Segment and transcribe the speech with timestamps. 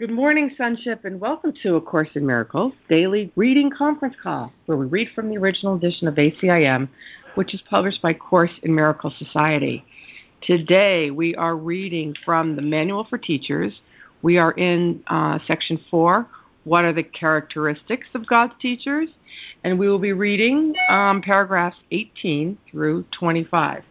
[0.00, 4.76] Good morning, Sonship, and welcome to A Course in Miracles daily reading conference call, where
[4.76, 6.88] we read from the original edition of ACIM,
[7.36, 9.84] which is published by Course in Miracles Society.
[10.42, 13.82] Today, we are reading from the Manual for Teachers.
[14.20, 16.26] We are in uh, section four.
[16.64, 19.10] What are the characteristics of God's teachers?
[19.62, 23.84] And we will be reading um, paragraphs 18 through 25.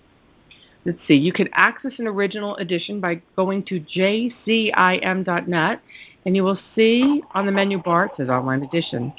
[0.85, 5.81] Let's see, you can access an original edition by going to jcim.net
[6.25, 9.13] and you will see on the menu bar it says online edition.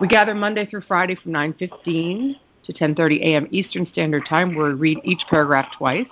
[0.00, 3.46] We gather Monday through Friday from 9:15 to 10:30 a.m.
[3.50, 6.06] Eastern Standard Time where we read each paragraph twice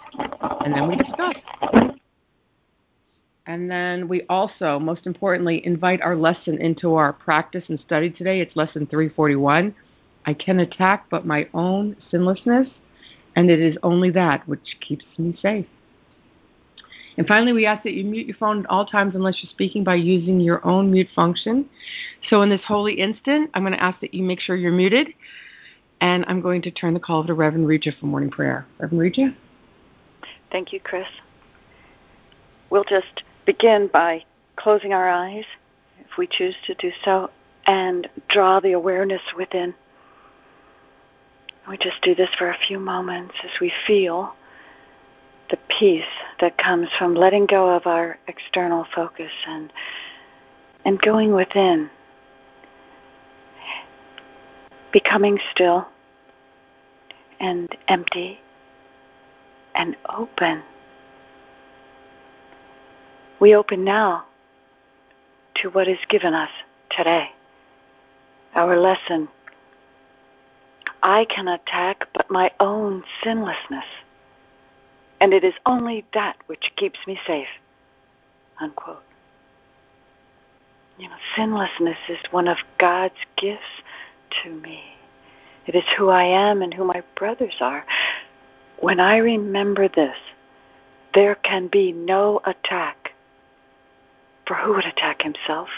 [0.64, 1.34] and then we discuss.
[3.46, 8.41] And then we also, most importantly, invite our lesson into our practice and study today.
[8.41, 9.74] It's lesson 341.
[10.27, 12.69] I can attack but my own sinlessness
[13.37, 15.66] and it is only that which keeps me safe.
[17.16, 19.84] And finally, we ask that you mute your phone at all times unless you're speaking
[19.84, 21.69] by using your own mute function.
[22.29, 25.09] So, in this holy instant, I'm going to ask that you make sure you're muted.
[26.00, 28.64] And I'm going to turn the call to Reverend Reja for morning prayer.
[28.78, 29.34] Reverend Reja?
[30.50, 31.06] Thank you, Chris.
[32.70, 34.25] We'll just begin by
[34.56, 35.44] closing our eyes,
[35.98, 37.31] if we choose to do so,
[37.67, 39.75] and draw the awareness within.
[41.69, 44.34] We just do this for a few moments as we feel
[45.50, 46.05] the peace
[46.41, 49.72] that comes from letting go of our external focus and
[50.84, 51.91] and going within.
[54.92, 55.86] Becoming still
[57.38, 58.41] and empty
[59.75, 60.62] and open.
[63.38, 64.25] We open now
[65.56, 66.50] to what is given us
[66.91, 67.31] today
[68.55, 69.28] our lesson
[71.03, 73.84] I can attack but my own sinlessness,
[75.20, 77.48] and it is only that which keeps me safe.
[78.61, 79.03] Unquote.
[80.98, 83.83] You know, sinlessness is one of God's gifts
[84.43, 84.83] to me.
[85.67, 87.87] It is who I am and who my brothers are.
[88.81, 90.16] When I remember this,
[91.15, 93.12] there can be no attack.
[94.47, 95.69] For who would attack himself?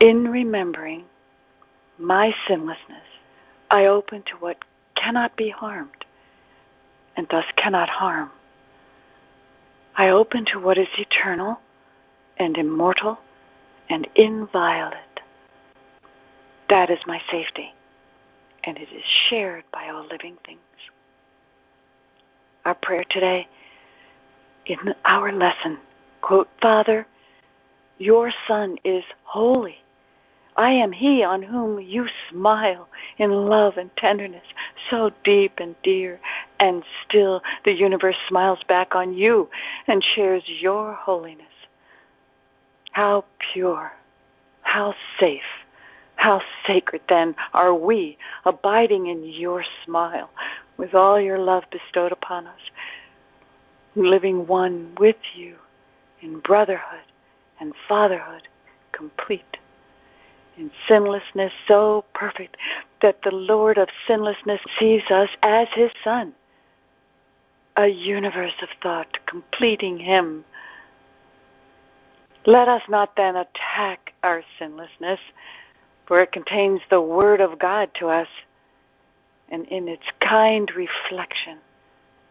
[0.00, 1.04] In remembering
[1.98, 3.02] my sinlessness,
[3.70, 4.58] I open to what
[4.94, 6.04] cannot be harmed
[7.16, 8.30] and thus cannot harm.
[9.96, 11.58] I open to what is eternal
[12.38, 13.18] and immortal
[13.90, 14.94] and inviolate.
[16.68, 17.74] That is my safety,
[18.62, 20.60] and it is shared by all living things.
[22.64, 23.48] Our prayer today
[24.66, 25.78] in our lesson,
[26.20, 27.06] quote, Father,
[27.98, 29.78] your Son is holy
[30.58, 34.44] I am he on whom you smile in love and tenderness,
[34.90, 36.18] so deep and dear,
[36.58, 39.48] and still the universe smiles back on you
[39.86, 41.46] and shares your holiness.
[42.90, 43.92] How pure,
[44.62, 45.42] how safe,
[46.16, 50.28] how sacred then are we, abiding in your smile,
[50.76, 52.60] with all your love bestowed upon us,
[53.94, 55.54] living one with you
[56.20, 57.06] in brotherhood
[57.60, 58.48] and fatherhood
[58.90, 59.58] complete
[60.58, 62.56] in sinlessness so perfect
[63.00, 66.34] that the Lord of sinlessness sees us as his Son,
[67.76, 70.44] a universe of thought completing him.
[72.44, 75.20] Let us not then attack our sinlessness,
[76.06, 78.28] for it contains the Word of God to us,
[79.50, 81.58] and in its kind reflection,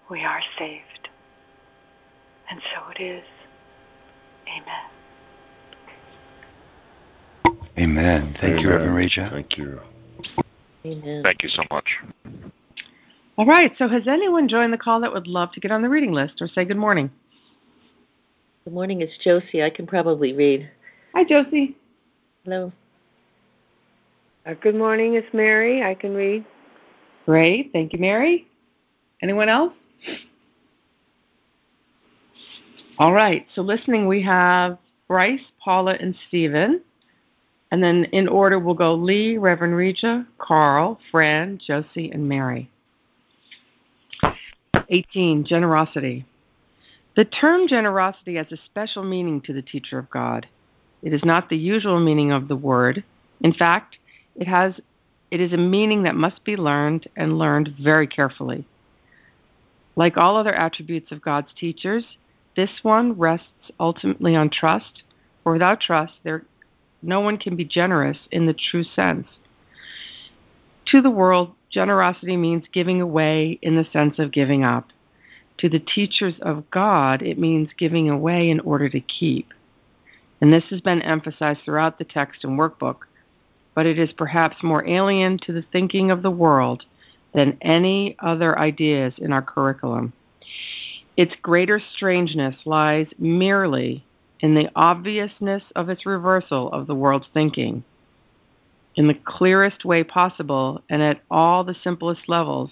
[0.09, 1.09] we are saved.
[2.49, 3.25] And so it is.
[4.47, 4.96] Amen.
[7.77, 8.35] Amen.
[8.41, 8.59] Thank Amen.
[8.59, 9.29] you, Reverend Reja.
[9.31, 9.79] Thank you.
[10.85, 11.21] Amen.
[11.23, 11.85] Thank you so much.
[13.37, 13.71] All right.
[13.77, 16.41] So, has anyone joined the call that would love to get on the reading list
[16.41, 17.11] or say good morning?
[18.65, 19.01] Good morning.
[19.01, 19.61] It's Josie.
[19.61, 20.69] I can probably read.
[21.13, 21.77] Hi, Josie.
[22.43, 22.71] Hello.
[24.45, 25.13] Uh, good morning.
[25.13, 25.83] It's Mary.
[25.83, 26.45] I can read.
[27.27, 27.71] Great.
[27.73, 28.47] Thank you, Mary.
[29.21, 29.73] Anyone else?
[32.97, 33.45] All right.
[33.53, 36.81] So, listening, we have Bryce, Paula, and Stephen.
[37.71, 42.69] And then in order, we'll go Lee, Reverend Reja, Carl, Fran, Josie, and Mary.
[44.89, 45.45] 18.
[45.45, 46.25] Generosity.
[47.15, 50.47] The term generosity has a special meaning to the teacher of God.
[51.01, 53.03] It is not the usual meaning of the word.
[53.41, 53.97] In fact,
[54.35, 54.73] it has
[55.29, 58.65] it is a meaning that must be learned and learned very carefully.
[59.95, 62.05] Like all other attributes of God's teachers,
[62.55, 65.03] this one rests ultimately on trust,
[65.43, 66.43] for without trust there
[67.01, 69.27] no one can be generous in the true sense.
[70.87, 74.89] To the world, generosity means giving away in the sense of giving up.
[75.59, 79.53] To the teachers of God, it means giving away in order to keep.
[80.39, 82.99] And this has been emphasized throughout the text and workbook,
[83.73, 86.85] but it is perhaps more alien to the thinking of the world
[87.33, 90.13] than any other ideas in our curriculum.
[91.17, 94.05] Its greater strangeness lies merely
[94.39, 97.83] in the obviousness of its reversal of the world's thinking.
[98.95, 102.71] In the clearest way possible and at all the simplest levels,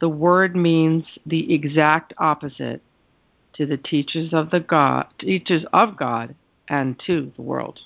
[0.00, 2.82] the word means the exact opposite
[3.54, 6.34] to the teachers of the God, teachers of God
[6.68, 7.80] and to the world.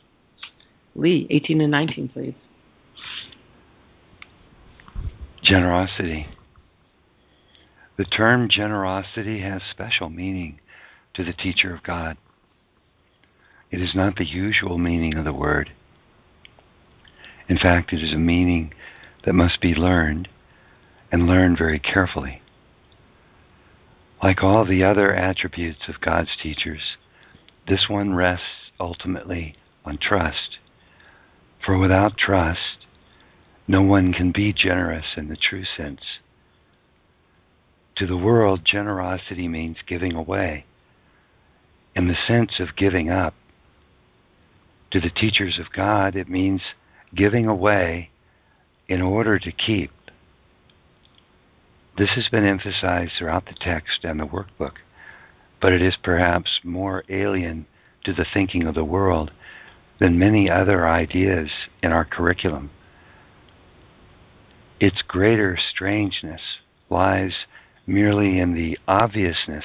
[0.94, 2.34] Lee, 18 and 19, please.
[5.43, 6.28] Generosity.
[7.96, 10.61] The term generosity has special meaning
[11.14, 12.16] to the teacher of God.
[13.75, 15.73] It is not the usual meaning of the word.
[17.49, 18.73] In fact, it is a meaning
[19.25, 20.29] that must be learned
[21.11, 22.41] and learned very carefully.
[24.23, 26.97] Like all the other attributes of God's teachers,
[27.67, 30.61] this one rests ultimately on trust.
[31.67, 32.87] For without trust,
[33.67, 36.21] no one can be generous in the true sense.
[37.97, 40.65] To the world, generosity means giving away,
[41.97, 43.35] in the sense of giving up.
[44.94, 46.62] To the teachers of God, it means
[47.12, 48.11] giving away
[48.87, 49.91] in order to keep.
[51.99, 54.75] This has been emphasized throughout the text and the workbook,
[55.61, 57.67] but it is perhaps more alien
[58.05, 59.32] to the thinking of the world
[59.99, 61.50] than many other ideas
[61.82, 62.70] in our curriculum.
[64.79, 67.35] Its greater strangeness lies
[67.85, 69.64] merely in the obviousness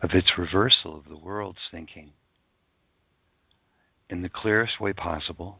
[0.00, 2.12] of its reversal of the world's thinking.
[4.10, 5.58] In the clearest way possible,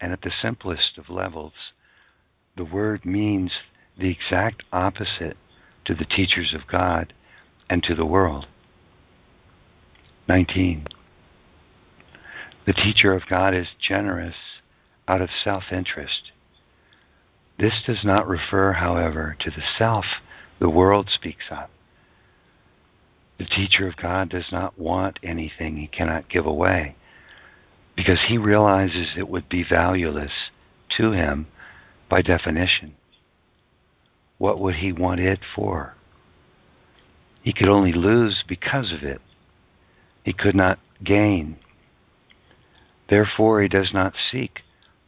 [0.00, 1.72] and at the simplest of levels,
[2.54, 3.52] the word means
[3.96, 5.36] the exact opposite
[5.86, 7.14] to the teachers of God
[7.70, 8.46] and to the world.
[10.28, 10.86] 19.
[12.66, 14.36] The teacher of God is generous
[15.08, 16.32] out of self interest.
[17.58, 20.04] This does not refer, however, to the self
[20.58, 21.70] the world speaks of.
[23.38, 26.96] The teacher of God does not want anything he cannot give away
[27.96, 30.32] because he realizes it would be valueless
[30.96, 31.46] to him
[32.08, 32.94] by definition.
[34.38, 35.94] What would he want it for?
[37.42, 39.20] He could only lose because of it.
[40.24, 41.56] He could not gain.
[43.08, 44.62] Therefore, he does not seek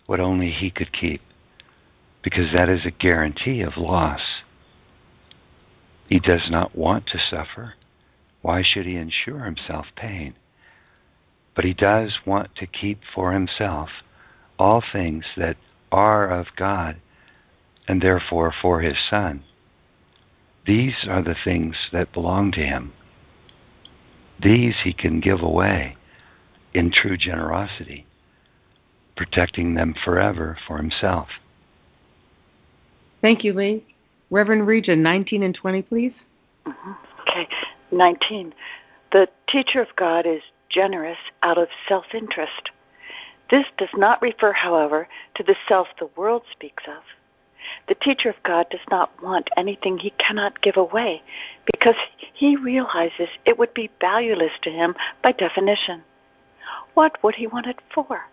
[0.07, 1.21] what only he could keep,
[2.23, 4.23] because that is a guarantee of loss.
[6.09, 7.75] He does not want to suffer.
[8.41, 10.35] Why should he insure himself pain?
[11.59, 13.89] But he does want to keep for himself
[14.61, 15.57] all things that
[15.91, 16.99] are of God
[17.89, 19.43] and therefore for his Son.
[20.69, 22.93] These are the things that belong to him.
[24.41, 25.97] These he can give away
[26.75, 28.07] in true generosity,
[29.17, 31.27] protecting them forever for himself.
[33.21, 33.85] Thank you, Lee.
[34.31, 36.13] Reverend Reja, 19 and 20, please.
[36.65, 36.93] Mm-hmm.
[37.23, 37.49] Okay,
[37.91, 38.55] 19.
[39.11, 42.71] The teacher of God is generous out of self interest.
[43.51, 47.03] This does not refer, however, to the self the world speaks of.
[47.89, 51.23] The teacher of God does not want anything he cannot give away
[51.67, 51.97] because
[52.33, 56.05] he realizes it would be valueless to him by definition.
[56.95, 58.27] What would he want it for?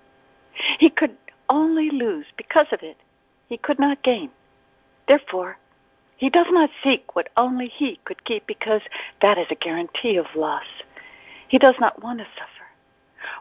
[0.79, 1.17] He could
[1.49, 2.97] only lose because of it.
[3.47, 4.31] He could not gain.
[5.07, 5.57] Therefore,
[6.17, 8.81] he does not seek what only he could keep because
[9.21, 10.65] that is a guarantee of loss.
[11.47, 12.65] He does not want to suffer.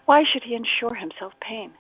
[0.05, 1.73] Why should he insure himself pain?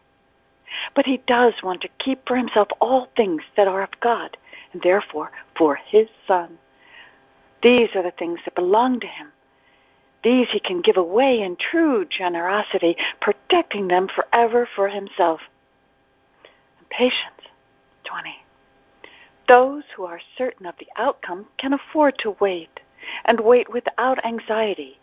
[0.94, 4.36] But he does want to keep for himself all things that are of God,
[4.72, 6.58] and therefore for his Son.
[7.62, 9.32] These are the things that belong to him.
[10.22, 15.40] These he can give away in true generosity, protecting them forever for himself.
[16.78, 17.30] And patience.
[18.04, 18.36] 20.
[19.48, 22.80] Those who are certain of the outcome can afford to wait,
[23.24, 24.98] and wait without anxiety.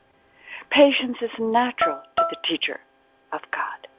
[0.71, 2.79] Patience is natural to the teacher
[3.33, 3.89] of God.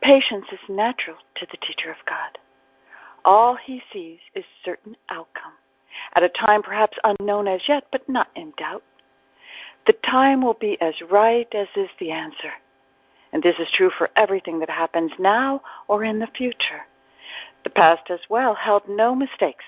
[0.00, 2.38] Patience is natural to the teacher of God.
[3.24, 5.54] All he sees is certain outcome,
[6.14, 8.84] at a time perhaps unknown as yet, but not in doubt.
[9.88, 12.52] The time will be as right as is the answer.
[13.32, 16.86] And this is true for everything that happens now or in the future.
[17.64, 19.64] The past as well held no mistakes,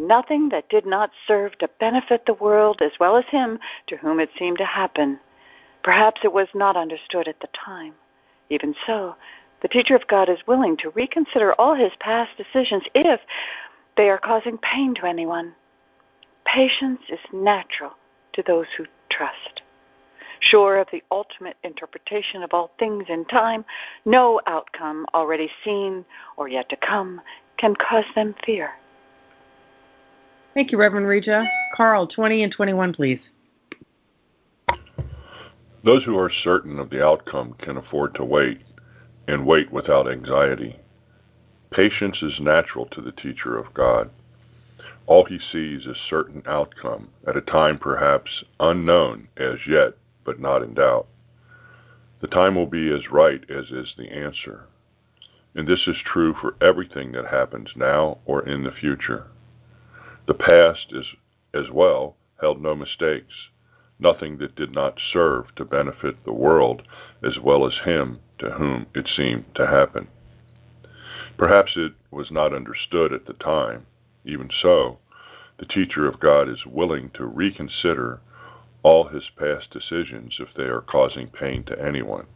[0.00, 4.18] nothing that did not serve to benefit the world as well as him to whom
[4.18, 5.20] it seemed to happen.
[5.82, 7.94] Perhaps it was not understood at the time.
[8.48, 9.14] Even so,
[9.62, 13.20] the teacher of God is willing to reconsider all his past decisions if
[13.96, 15.54] they are causing pain to anyone.
[16.44, 17.92] patience is natural
[18.32, 19.62] to those who trust.
[20.40, 23.64] Sure of the ultimate interpretation of all things in time,
[24.04, 26.04] no outcome already seen
[26.36, 27.20] or yet to come
[27.58, 28.72] can cause them fear.
[30.54, 31.44] Thank you, Reverend Reja.
[31.76, 33.20] Carl, 20 and 21, please.
[35.84, 38.60] Those who are certain of the outcome can afford to wait
[39.28, 40.76] and wait without anxiety.
[41.70, 44.10] Patience is natural to the teacher of God.
[45.06, 50.62] All he sees is certain outcome at a time perhaps unknown as yet, but not
[50.62, 51.06] in doubt.
[52.20, 54.66] The time will be as right as is the answer.
[55.54, 59.26] And this is true for everything that happens now or in the future.
[60.30, 61.16] The past is
[61.52, 63.48] as well held no mistakes,
[63.98, 66.82] nothing that did not serve to benefit the world
[67.20, 70.06] as well as him to whom it seemed to happen.
[71.36, 73.86] Perhaps it was not understood at the time.
[74.24, 75.00] Even so,
[75.58, 78.20] the teacher of God is willing to reconsider
[78.84, 82.28] all his past decisions if they are causing pain to anyone.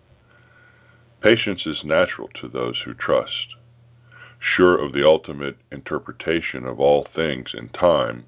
[1.20, 3.54] Patience is natural to those who trust.
[4.46, 8.26] Sure of the ultimate interpretation of all things in time,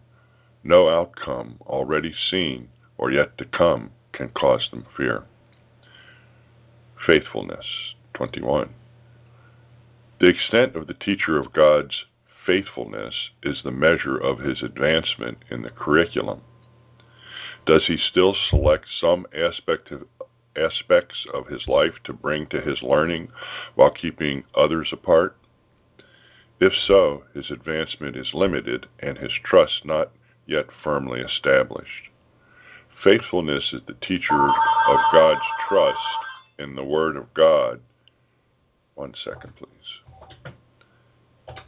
[0.64, 5.24] no outcome already seen or yet to come can cause them fear.
[7.06, 8.74] Faithfulness 21.
[10.18, 12.06] The extent of the teacher of God's
[12.46, 16.40] faithfulness is the measure of his advancement in the curriculum.
[17.66, 20.06] Does he still select some aspect of,
[20.56, 23.28] aspects of his life to bring to his learning
[23.74, 25.36] while keeping others apart?
[26.60, 30.10] If so, his advancement is limited and his trust not
[30.46, 32.08] yet firmly established.
[33.04, 35.98] Faithfulness is the teacher of God's trust
[36.58, 37.80] in the Word of God.
[38.94, 41.58] One second, please.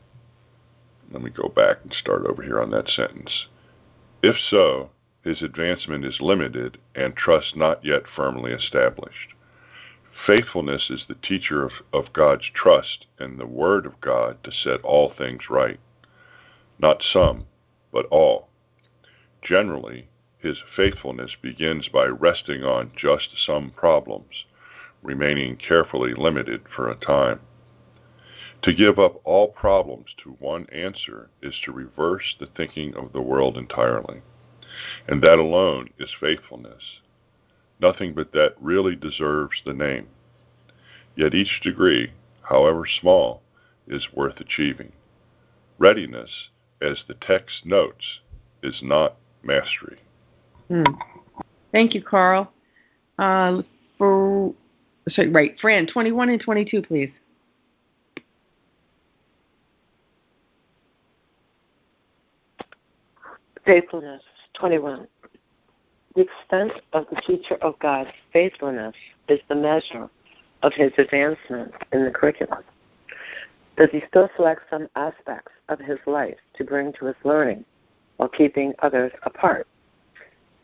[1.11, 3.47] Let me go back and start over here on that sentence.
[4.23, 4.90] If so,
[5.23, 9.35] his advancement is limited and trust not yet firmly established.
[10.28, 14.82] Faithfulness is the teacher of, of God's trust and the Word of God to set
[14.82, 15.80] all things right.
[16.78, 17.47] Not some,
[17.90, 18.50] but all.
[19.40, 24.44] Generally, his faithfulness begins by resting on just some problems,
[25.02, 27.40] remaining carefully limited for a time.
[28.64, 33.23] To give up all problems to one answer is to reverse the thinking of the
[33.23, 34.20] world entirely.
[35.06, 37.00] And that alone is faithfulness.
[37.80, 40.08] Nothing but that really deserves the name.
[41.18, 43.42] Yet each degree, however small,
[43.88, 44.92] is worth achieving.
[45.76, 46.30] Readiness,
[46.80, 48.20] as the text notes,
[48.62, 49.98] is not mastery.
[50.68, 50.84] Hmm.
[51.72, 52.52] Thank you, Carl.
[53.18, 53.62] Uh,
[53.98, 54.54] for
[55.08, 57.10] sorry, right, Fran, 21 and 22, please.
[63.66, 64.22] Faithfulness,
[64.54, 65.08] 21.
[66.14, 68.94] The extent of the teacher of God's faithfulness
[69.28, 70.08] is the measure
[70.62, 72.62] of his advancement in the curriculum.
[73.76, 77.64] Does he still select some aspects of his life to bring to his learning
[78.16, 79.68] while keeping others apart?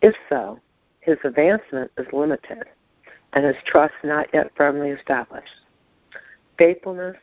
[0.03, 0.59] If so,
[1.01, 2.65] his advancement is limited
[3.35, 5.49] and his trust not yet firmly established.
[6.59, 7.17] Faithfulness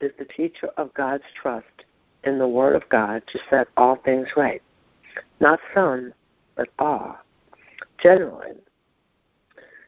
[0.00, 1.84] is the teacher of God's trust
[2.24, 4.62] in the Word of God to set all things right.
[5.40, 6.12] Not some,
[6.56, 7.18] but all.
[8.02, 8.56] Generally,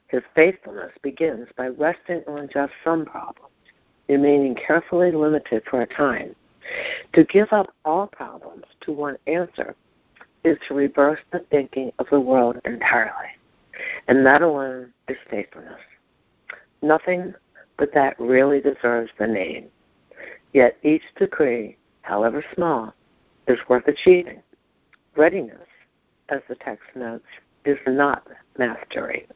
[0.08, 3.52] his faithfulness begins by resting on just some problems,
[4.08, 6.34] remaining carefully limited for a time.
[7.12, 9.74] To give up all problems to one answer
[10.44, 13.28] is to reverse the thinking of the world entirely.
[14.08, 15.80] And that alone is faithfulness.
[16.82, 17.34] Nothing
[17.76, 19.66] but that really deserves the name.
[20.52, 22.94] Yet each decree, however small,
[23.46, 24.42] is worth achieving.
[25.16, 25.66] Readiness,
[26.30, 27.26] as the text notes,
[27.64, 28.26] is not
[28.58, 29.26] mastery.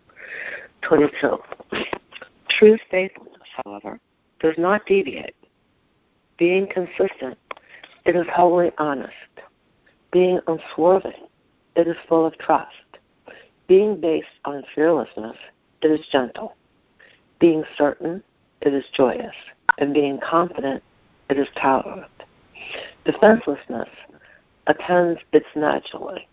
[0.83, 1.39] 22.
[2.49, 3.99] True faithfulness, however,
[4.41, 5.35] does not deviate.
[6.39, 7.39] Being consistent,
[8.05, 9.13] it is wholly honest.
[10.13, 11.27] Being unswerving,
[11.77, 12.75] it is full of trust.
[13.69, 15.37] Being based on fearlessness,
[15.83, 16.57] it is gentle.
[17.39, 18.23] Being certain,
[18.61, 19.35] it is joyous.
[19.79, 20.83] And being confident,
[21.31, 22.11] it is tolerant.
[23.05, 23.89] Defenselessness
[24.67, 26.29] attends its naturally,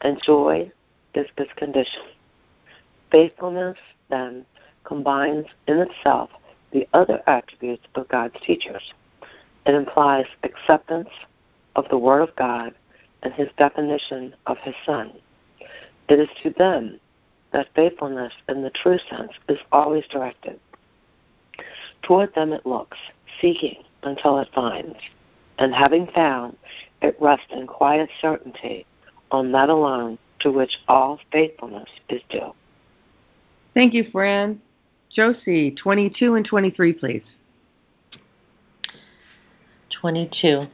[0.00, 0.70] and joy
[1.14, 2.02] is its condition.
[3.14, 3.78] Faithfulness,
[4.10, 4.44] then,
[4.82, 6.30] combines in itself
[6.72, 8.92] the other attributes of God's teachers.
[9.64, 11.10] It implies acceptance
[11.76, 12.74] of the Word of God
[13.22, 15.12] and His definition of His Son.
[16.08, 16.98] It is to them
[17.52, 20.58] that faithfulness in the true sense is always directed.
[22.02, 22.98] Toward them it looks,
[23.40, 24.98] seeking until it finds,
[25.60, 26.56] and having found,
[27.00, 28.84] it rests in quiet certainty
[29.30, 32.52] on that alone to which all faithfulness is due.
[33.74, 34.60] Thank you, Fran.
[35.10, 37.22] Josie, 22 and 23, please.
[40.00, 40.66] 22.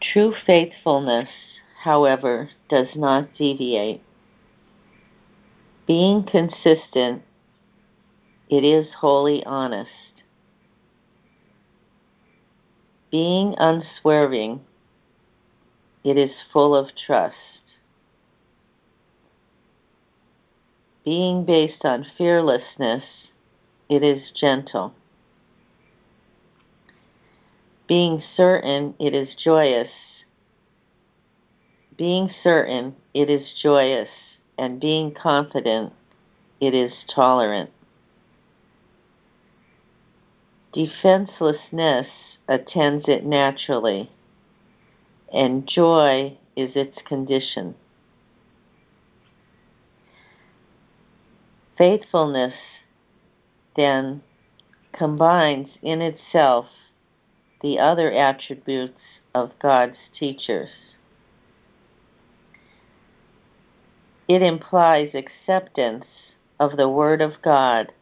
[0.00, 1.28] True faithfulness,
[1.82, 4.02] however, does not deviate.
[5.86, 7.22] Being consistent,
[8.48, 9.90] it is wholly honest.
[13.10, 14.60] Being unswerving,
[16.04, 17.53] it is full of trust.
[21.04, 23.04] Being based on fearlessness,
[23.90, 24.94] it is gentle.
[27.86, 29.90] Being certain, it is joyous.
[31.98, 34.08] Being certain, it is joyous,
[34.56, 35.92] and being confident,
[36.60, 37.70] it is tolerant.
[40.72, 42.06] Defenselessness
[42.48, 44.10] attends it naturally,
[45.32, 47.74] and joy is its condition.
[51.76, 52.54] Faithfulness,
[53.76, 54.22] then,
[54.92, 56.66] combines in itself
[57.62, 59.00] the other attributes
[59.34, 60.68] of God's teachers.
[64.28, 66.06] It implies acceptance
[66.60, 67.92] of the Word of God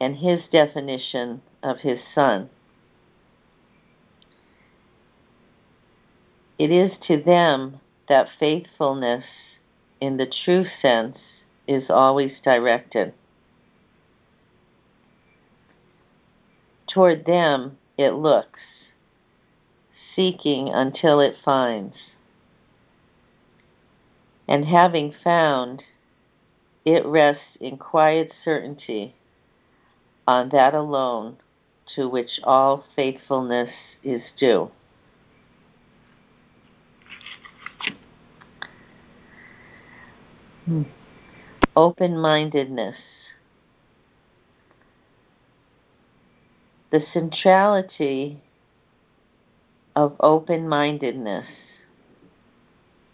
[0.00, 2.50] and His definition of His Son.
[6.58, 9.24] It is to them that faithfulness,
[10.00, 11.18] in the true sense,
[11.66, 13.12] is always directed.
[16.92, 18.60] Toward them it looks,
[20.14, 21.94] seeking until it finds.
[24.48, 25.82] And having found,
[26.84, 29.14] it rests in quiet certainty
[30.26, 31.36] on that alone
[31.94, 33.70] to which all faithfulness
[34.02, 34.70] is due.
[40.66, 40.82] Hmm
[41.76, 42.96] open mindedness.
[46.90, 48.42] The centrality
[49.96, 51.46] of open mindedness,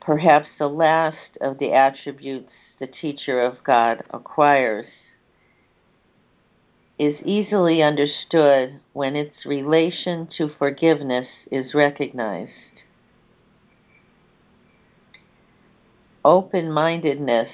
[0.00, 4.86] perhaps the last of the attributes the teacher of God acquires,
[6.98, 12.50] is easily understood when its relation to forgiveness is recognized.
[16.24, 17.48] Open mindedness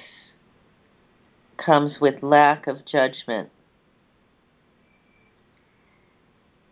[1.57, 3.49] comes with lack of judgment.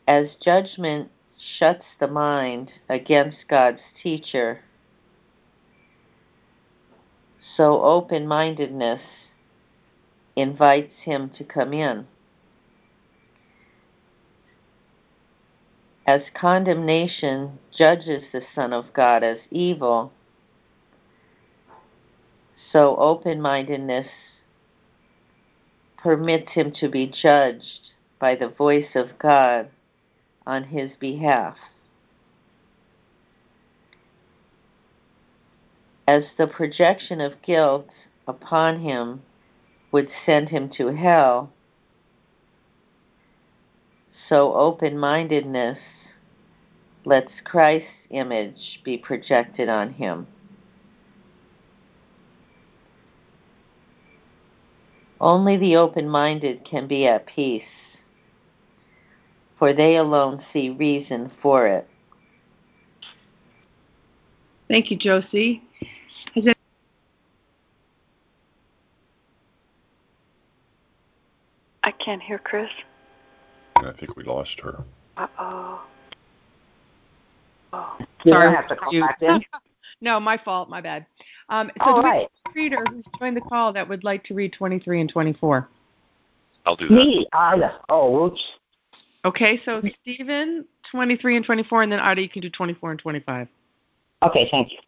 [0.07, 1.09] As judgment
[1.57, 4.61] shuts the mind against God's teacher,
[7.55, 9.01] so open mindedness
[10.35, 12.07] invites him to come in.
[16.05, 20.11] As condemnation judges the Son of God as evil,
[22.71, 24.07] so open mindedness
[26.03, 29.69] permits him to be judged by the voice of God
[30.45, 31.55] on his behalf.
[36.05, 37.87] As the projection of guilt
[38.27, 39.21] upon him
[39.93, 41.53] would send him to hell,
[44.27, 45.79] so open mindedness
[47.05, 50.27] lets Christ's image be projected on him.
[55.23, 57.63] Only the open minded can be at peace,
[59.57, 61.87] for they alone see reason for it.
[64.67, 65.63] Thank you, Josie.
[66.35, 66.43] Has
[71.83, 72.69] I can't hear Chris.
[73.77, 74.83] I think we lost her.
[75.15, 75.85] Uh oh.
[77.71, 77.97] Oh.
[78.27, 79.41] Sorry, I have to call back in.
[80.03, 80.69] no, my fault.
[80.69, 81.05] My bad.
[81.49, 82.29] Um, so All do right.
[82.55, 85.09] we have a reader who's joined the call that would like to read 23 and
[85.09, 85.69] 24?
[86.65, 86.93] I'll do that.
[86.93, 87.25] Me?
[87.33, 88.41] Uh, oh, oops.
[89.25, 93.47] Okay, so Stephen, 23 and 24, and then Ida, you can do 24 and 25.
[94.23, 94.79] Okay, thank you.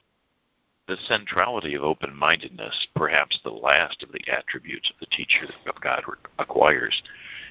[0.88, 5.82] The centrality of open mindedness, perhaps the last of the attributes of the teacher of
[5.82, 6.04] God
[6.38, 7.02] acquires,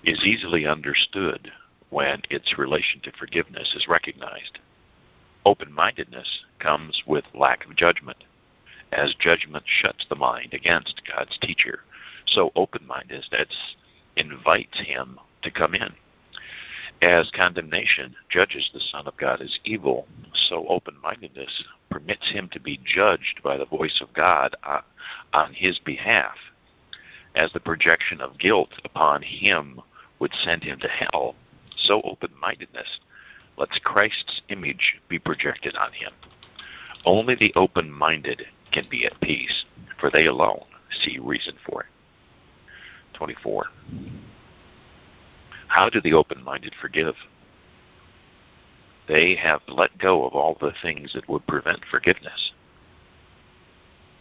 [0.04, 1.50] is easily understood
[1.88, 4.58] when its relation to forgiveness is recognized.
[5.44, 8.24] Open mindedness comes with lack of judgment
[8.92, 11.80] as judgment shuts the mind against God's teacher.
[12.26, 13.74] So open mindedness
[14.16, 15.94] invites him to come in.
[17.02, 22.60] As condemnation judges the Son of God as evil, so open mindedness permits him to
[22.60, 24.56] be judged by the voice of God
[25.32, 26.36] on his behalf.
[27.34, 29.80] As the projection of guilt upon him
[30.20, 31.34] would send him to hell,
[31.76, 33.00] so open mindedness
[33.56, 36.12] lets Christ's image be projected on him.
[37.04, 39.64] Only the open minded can be at peace,
[40.00, 40.64] for they alone
[41.02, 41.88] see reason for it.
[43.14, 43.66] 24.
[45.68, 47.14] How do the open minded forgive?
[49.06, 52.52] They have let go of all the things that would prevent forgiveness.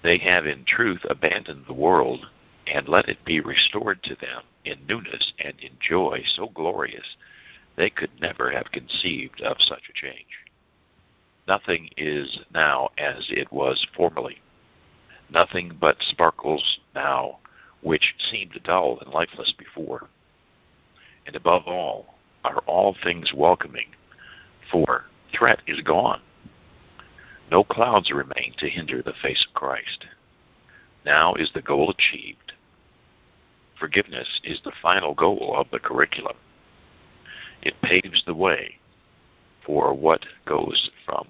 [0.04, 2.28] They have in truth abandoned the world
[2.68, 7.16] and let it be restored to them in newness and in joy so glorious
[7.76, 10.44] they could never have conceived of such a change.
[11.48, 14.42] Nothing is now as it was formerly.
[15.30, 17.40] Nothing but sparkles now
[17.82, 20.08] which seemed dull and lifeless before.
[21.26, 23.88] And above all, are all things welcoming,
[24.72, 26.22] for threat is gone.
[27.52, 30.06] No clouds remain to hinder the face of Christ.
[31.06, 32.54] Now is the goal achieved.
[33.80, 36.38] Forgiveness is the final goal of the curriculum.
[37.64, 38.78] It paves the way
[39.66, 41.28] for what goes from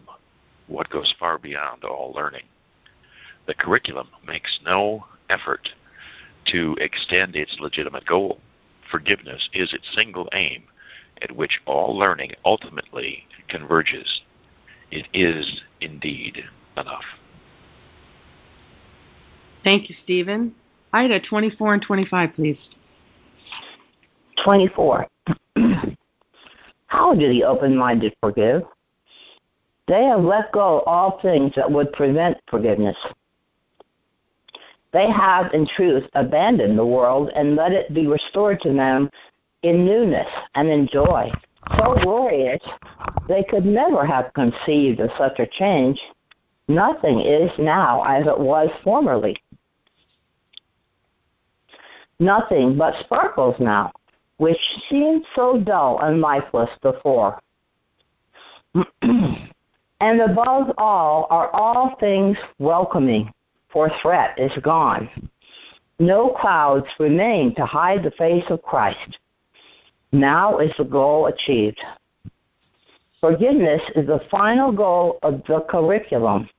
[0.67, 2.43] what goes far beyond all learning.
[3.45, 5.69] The curriculum makes no effort
[6.47, 8.39] to extend its legitimate goal.
[8.89, 10.63] Forgiveness is its single aim
[11.21, 14.21] at which all learning ultimately converges.
[14.89, 16.43] It is indeed
[16.77, 17.03] enough.
[19.63, 20.55] Thank you, Stephen.
[20.93, 22.57] Ida, 24 and 25, please.
[24.43, 25.07] 24.
[26.93, 28.61] How do the open minded forgive?
[29.87, 32.95] They have let go of all things that would prevent forgiveness.
[34.91, 39.09] They have, in truth, abandoned the world and let it be restored to them
[39.63, 41.31] in newness and in joy.
[41.79, 42.61] So glorious,
[43.27, 45.99] they could never have conceived of such a change.
[46.67, 49.35] Nothing is now as it was formerly.
[52.19, 53.91] Nothing but sparkles now,
[54.37, 57.39] which seemed so dull and lifeless before.
[59.01, 63.31] and above all are all things welcoming,
[63.71, 65.09] for threat is gone.
[65.99, 69.17] No clouds remain to hide the face of Christ.
[70.11, 71.81] Now is the goal achieved.
[73.21, 76.49] Forgiveness is the final goal of the curriculum.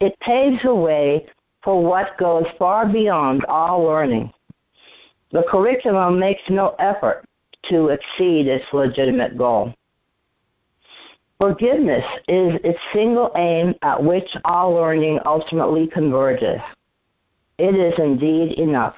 [0.00, 1.26] It paves the way
[1.62, 4.32] for what goes far beyond all learning.
[5.30, 7.24] The curriculum makes no effort
[7.70, 9.74] to exceed its legitimate goal.
[11.38, 16.60] Forgiveness is its single aim at which all learning ultimately converges.
[17.58, 18.96] It is indeed enough.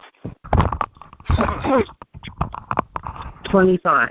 [3.51, 4.09] 25.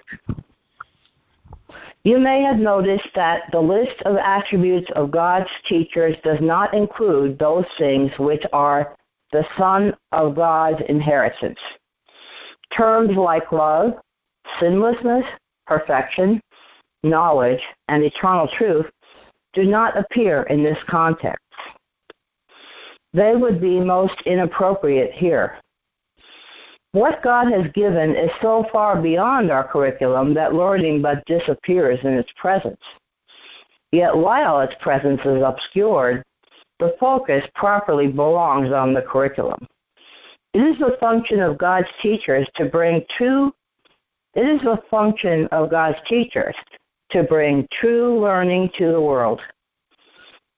[2.03, 7.39] You may have noticed that the list of attributes of God's teachers does not include
[7.39, 8.95] those things which are
[9.31, 11.59] the Son of God's inheritance.
[12.75, 13.93] Terms like love,
[14.59, 15.25] sinlessness,
[15.67, 16.41] perfection,
[17.03, 18.85] knowledge, and eternal truth
[19.53, 21.43] do not appear in this context.
[23.13, 25.57] They would be most inappropriate here.
[26.91, 32.13] What God has given is so far beyond our curriculum that learning but disappears in
[32.13, 32.81] its presence.
[33.91, 36.23] Yet while its presence is obscured,
[36.79, 39.67] the focus properly belongs on the curriculum.
[40.53, 43.53] It is the function of God's teachers to bring true
[44.35, 46.55] it is the function of God's teachers
[47.11, 49.41] to bring true learning to the world.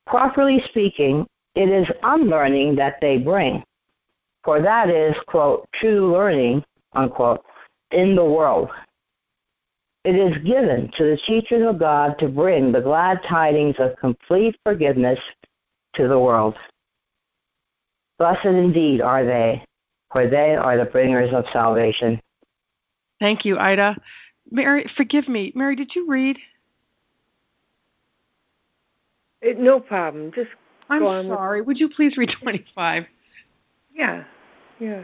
[0.06, 1.26] Properly speaking,
[1.56, 3.64] it is unlearning that they bring,
[4.44, 7.44] for that is, quote, true learning, unquote,
[7.92, 8.70] in the world.
[10.04, 14.58] It is given to the teachers of God to bring the glad tidings of complete
[14.64, 15.20] forgiveness
[15.96, 16.56] to the world.
[18.18, 19.64] Blessed indeed are they,
[20.12, 22.20] for they are the bringers of salvation.
[23.20, 23.96] Thank you, Ida.
[24.50, 25.52] Mary, forgive me.
[25.56, 26.38] Mary, did you read?
[29.42, 30.32] It, no problem.
[30.34, 30.50] Just
[30.90, 31.62] I'm go sorry.
[31.62, 31.68] With...
[31.68, 33.06] Would you please read 25?
[33.94, 34.24] Yeah,
[34.80, 35.04] yeah.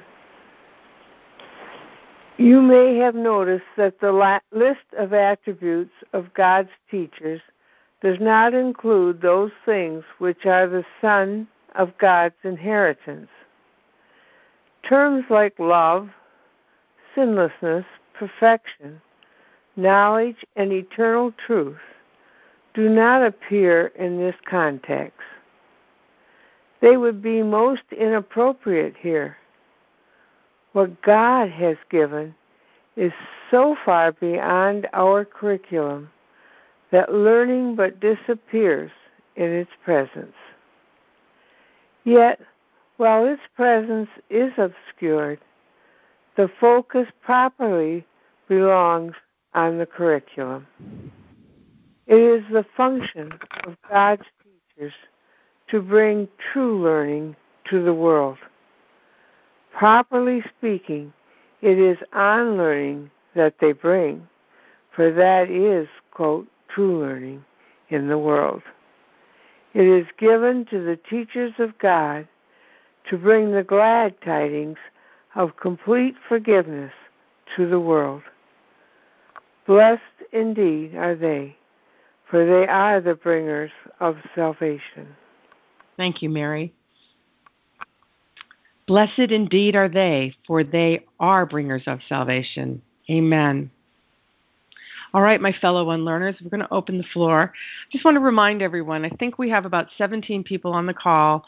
[2.37, 7.41] You may have noticed that the la- list of attributes of God's teachers
[8.01, 13.29] does not include those things which are the Son of God's inheritance.
[14.88, 16.10] Terms like love,
[17.13, 19.02] sinlessness, perfection,
[19.76, 21.78] knowledge, and eternal truth
[22.73, 25.19] do not appear in this context.
[26.80, 29.36] They would be most inappropriate here.
[30.73, 32.36] What God has given
[32.95, 33.12] is
[33.50, 36.10] so far beyond our curriculum
[36.91, 38.91] that learning but disappears
[39.36, 40.36] in its presence.
[42.06, 42.39] Yet,
[42.97, 45.39] while its presence is obscured,
[46.36, 48.05] the focus properly
[48.47, 49.13] belongs
[49.53, 50.67] on the curriculum.
[52.05, 53.31] It is the function
[53.65, 54.93] of God's teachers
[55.69, 57.36] to bring true learning
[57.69, 58.38] to the world.
[59.73, 61.13] Properly speaking,
[61.62, 64.27] it is on learning that they bring,
[64.95, 67.43] for that is, quote, true learning
[67.89, 68.62] in the world.
[69.73, 72.27] It is given to the teachers of God
[73.09, 74.77] to bring the glad tidings
[75.35, 76.91] of complete forgiveness
[77.55, 78.21] to the world.
[79.65, 81.55] Blessed indeed are they,
[82.29, 85.07] for they are the bringers of salvation.
[85.97, 86.73] Thank you, Mary.
[88.87, 92.81] Blessed indeed are they, for they are bringers of salvation.
[93.09, 93.69] Amen.
[95.17, 97.51] All right, my fellow unlearners, we're going to open the floor.
[97.91, 101.43] Just want to remind everyone, I think we have about 17 people on the call,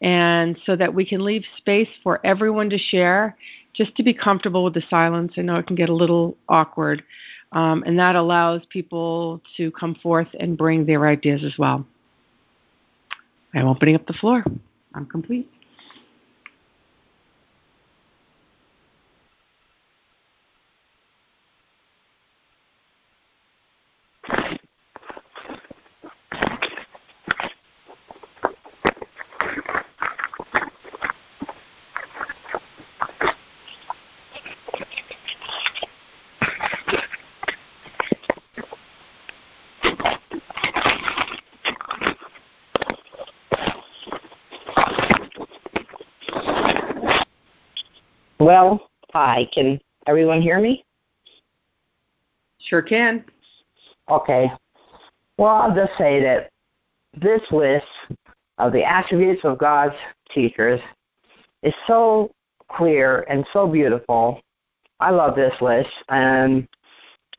[0.00, 3.36] and so that we can leave space for everyone to share,
[3.74, 5.34] just to be comfortable with the silence.
[5.36, 7.04] I know it can get a little awkward,
[7.52, 11.86] um, and that allows people to come forth and bring their ideas as well.
[13.52, 14.42] I'm opening up the floor.
[14.94, 15.46] I'm complete.
[48.50, 49.46] Well, hi.
[49.54, 50.84] Can everyone hear me?
[52.58, 53.24] Sure can.
[54.10, 54.50] Okay.
[55.38, 56.50] Well, I'll just say that
[57.16, 57.86] this list
[58.58, 59.94] of the attributes of God's
[60.34, 60.80] teachers
[61.62, 62.32] is so
[62.72, 64.40] clear and so beautiful.
[64.98, 66.66] I love this list, and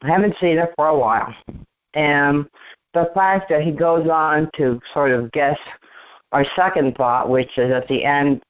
[0.04, 1.36] I haven't seen it for a while.
[1.94, 2.48] And
[2.94, 5.60] the fact that he goes on to sort of guess
[6.32, 8.42] our second thought, which is at the end,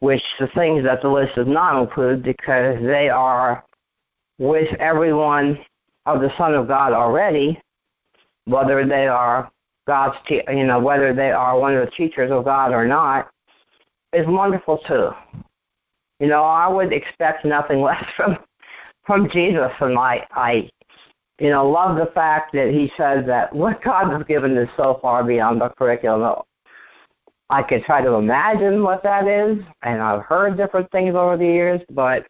[0.00, 3.64] which the things that the list does not include because they are
[4.38, 5.58] with everyone
[6.06, 7.60] of the Son of God already,
[8.46, 9.50] whether they are
[9.86, 13.30] God's, te- you know, whether they are one of the teachers of God or not,
[14.12, 15.10] is wonderful too.
[16.18, 18.38] You know, I would expect nothing less from
[19.06, 20.70] from Jesus, and I, I,
[21.40, 24.98] you know, love the fact that he says that what God has given is so
[25.02, 26.42] far beyond the curriculum
[27.50, 31.44] I could try to imagine what that is, and I've heard different things over the
[31.44, 32.26] years, but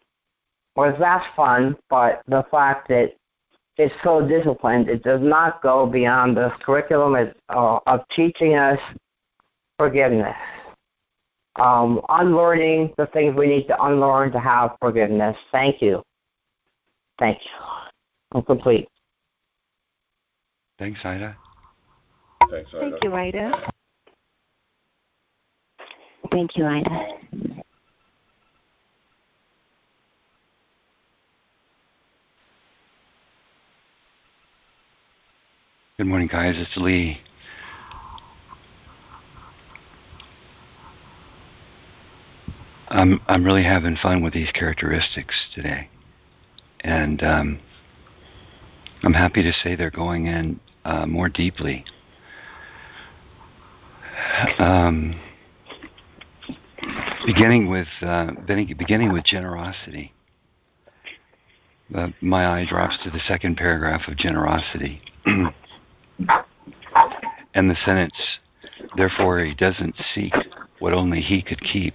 [0.75, 1.77] or that's fun.
[1.89, 3.13] But the fact that
[3.77, 8.79] it's so disciplined, it does not go beyond the curriculum uh, of teaching us
[9.77, 10.35] forgiveness,
[11.57, 15.37] um, unlearning the things we need to unlearn to have forgiveness.
[15.51, 16.01] Thank you.
[17.19, 17.51] Thank you.
[18.33, 18.87] I'm complete.
[20.79, 21.37] Thanks, Ida.
[22.49, 22.89] Thanks, Ida.
[22.89, 23.71] Thank you, Ida.
[26.29, 27.07] Thank you, Ida.
[35.97, 36.55] Good morning, guys.
[36.57, 37.19] It's Lee.
[42.89, 45.89] I'm I'm really having fun with these characteristics today,
[46.81, 47.59] and um,
[49.03, 51.85] I'm happy to say they're going in uh, more deeply.
[54.59, 55.19] Um,
[57.25, 60.13] beginning with uh, beginning with generosity.
[61.93, 65.53] Uh, my eye drops to the second paragraph of generosity, and
[67.69, 68.15] the sentence.
[68.95, 70.33] Therefore, he doesn't seek
[70.79, 71.93] what only he could keep,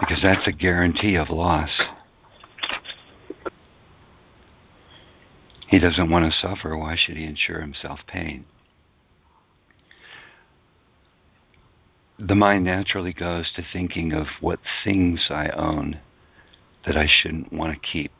[0.00, 1.70] because that's a guarantee of loss.
[5.68, 6.76] He doesn't want to suffer.
[6.76, 8.46] Why should he insure himself pain?
[12.18, 15.98] The mind naturally goes to thinking of what things I own
[16.86, 18.12] that I shouldn't want to keep.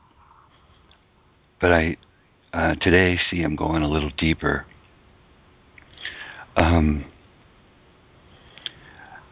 [1.61, 1.97] But I
[2.53, 4.67] uh, today see I'm going a little deeper.
[6.57, 7.05] Um,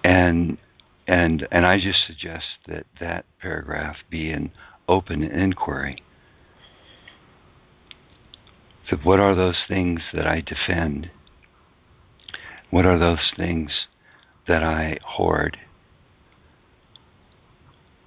[0.05, 0.59] and
[1.07, 4.53] and and I just suggest that that paragraph be an
[4.89, 6.03] open inquiry.
[8.89, 11.11] So, what are those things that I defend?
[12.71, 13.87] What are those things
[14.47, 15.59] that I hoard.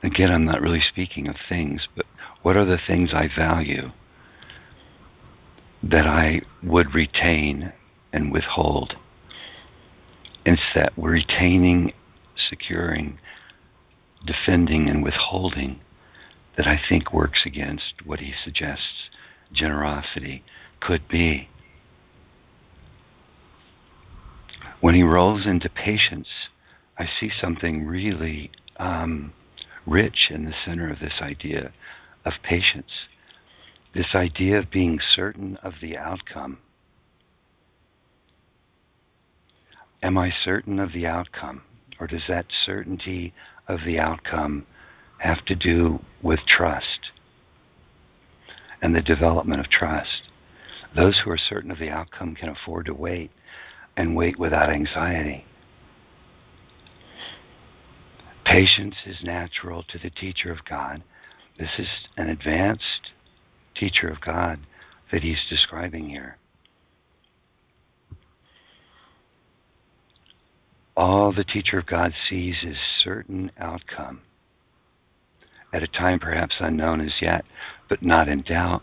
[0.03, 2.05] Again, I'm not really speaking of things, but
[2.41, 3.91] what are the things I value
[5.81, 7.73] that I would retain
[8.13, 8.95] and withhold?
[10.45, 11.93] It's that retaining,
[12.35, 13.17] securing,
[14.25, 15.79] defending, and withholding
[16.55, 19.09] that I think works against what he suggests
[19.51, 20.43] generosity
[20.79, 21.49] could be.
[24.81, 26.27] When he rolls into patience,
[26.97, 29.33] I see something really um,
[29.85, 31.71] rich in the center of this idea
[32.23, 33.07] of patience.
[33.93, 36.59] This idea of being certain of the outcome.
[40.03, 41.63] Am I certain of the outcome?
[41.99, 43.33] Or does that certainty
[43.67, 44.65] of the outcome
[45.19, 47.11] have to do with trust
[48.81, 50.29] and the development of trust?
[50.95, 53.31] Those who are certain of the outcome can afford to wait
[53.97, 55.45] and wait without anxiety.
[58.45, 61.03] Patience is natural to the teacher of God.
[61.57, 63.11] This is an advanced
[63.75, 64.59] teacher of God
[65.11, 66.37] that he's describing here.
[70.95, 74.21] All the teacher of God sees is certain outcome
[75.75, 77.43] at a time perhaps unknown as yet,
[77.89, 78.81] but not in doubt.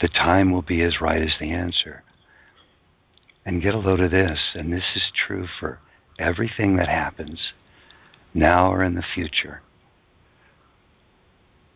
[0.00, 2.02] The time will be as right as the answer.
[3.46, 5.78] And get a load of this, and this is true for
[6.18, 7.52] everything that happens,
[8.34, 9.62] now or in the future.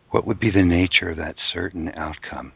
[0.09, 2.51] What would be the nature of that certain outcome?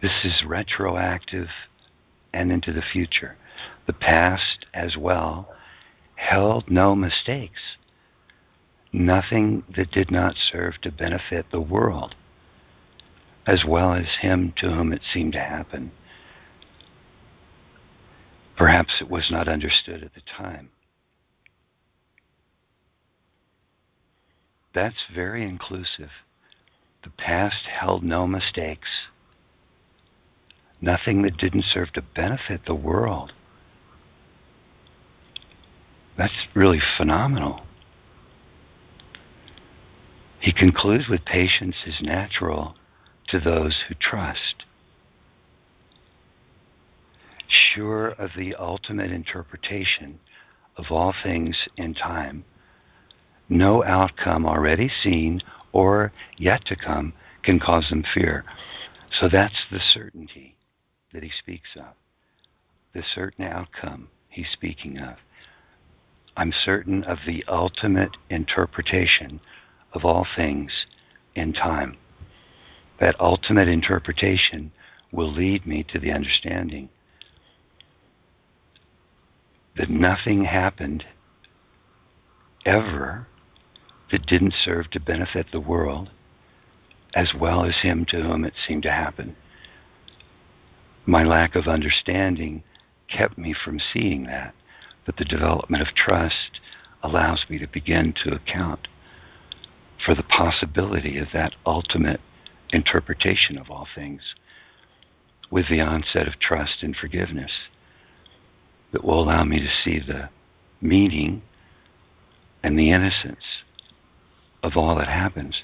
[0.00, 1.48] This is retroactive
[2.32, 3.36] and into the future.
[3.88, 5.48] The past as well
[6.14, 7.76] held no mistakes.
[8.92, 12.14] Nothing that did not serve to benefit the world,
[13.44, 15.90] as well as him to whom it seemed to happen.
[18.58, 20.70] Perhaps it was not understood at the time.
[24.74, 26.10] That's very inclusive.
[27.04, 28.88] The past held no mistakes,
[30.80, 33.32] nothing that didn't serve to benefit the world.
[36.16, 37.62] That's really phenomenal.
[40.40, 42.74] He concludes with patience is natural
[43.28, 44.64] to those who trust.
[47.48, 50.20] Sure of the ultimate interpretation
[50.76, 52.44] of all things in time,
[53.48, 55.40] no outcome already seen
[55.72, 58.44] or yet to come can cause them fear.
[59.10, 60.56] So that's the certainty
[61.12, 61.94] that he speaks of,
[62.92, 65.16] the certain outcome he's speaking of.
[66.36, 69.40] I'm certain of the ultimate interpretation
[69.94, 70.86] of all things
[71.34, 71.96] in time.
[73.00, 74.70] That ultimate interpretation
[75.10, 76.90] will lead me to the understanding
[79.78, 81.06] that nothing happened
[82.66, 83.26] ever
[84.10, 86.10] that didn't serve to benefit the world
[87.14, 89.34] as well as him to whom it seemed to happen.
[91.06, 92.62] My lack of understanding
[93.08, 94.54] kept me from seeing that,
[95.06, 96.60] but the development of trust
[97.02, 98.88] allows me to begin to account
[100.04, 102.20] for the possibility of that ultimate
[102.70, 104.34] interpretation of all things
[105.50, 107.52] with the onset of trust and forgiveness
[108.92, 110.30] that will allow me to see the
[110.80, 111.42] meaning
[112.62, 113.62] and the innocence
[114.62, 115.62] of all that happens.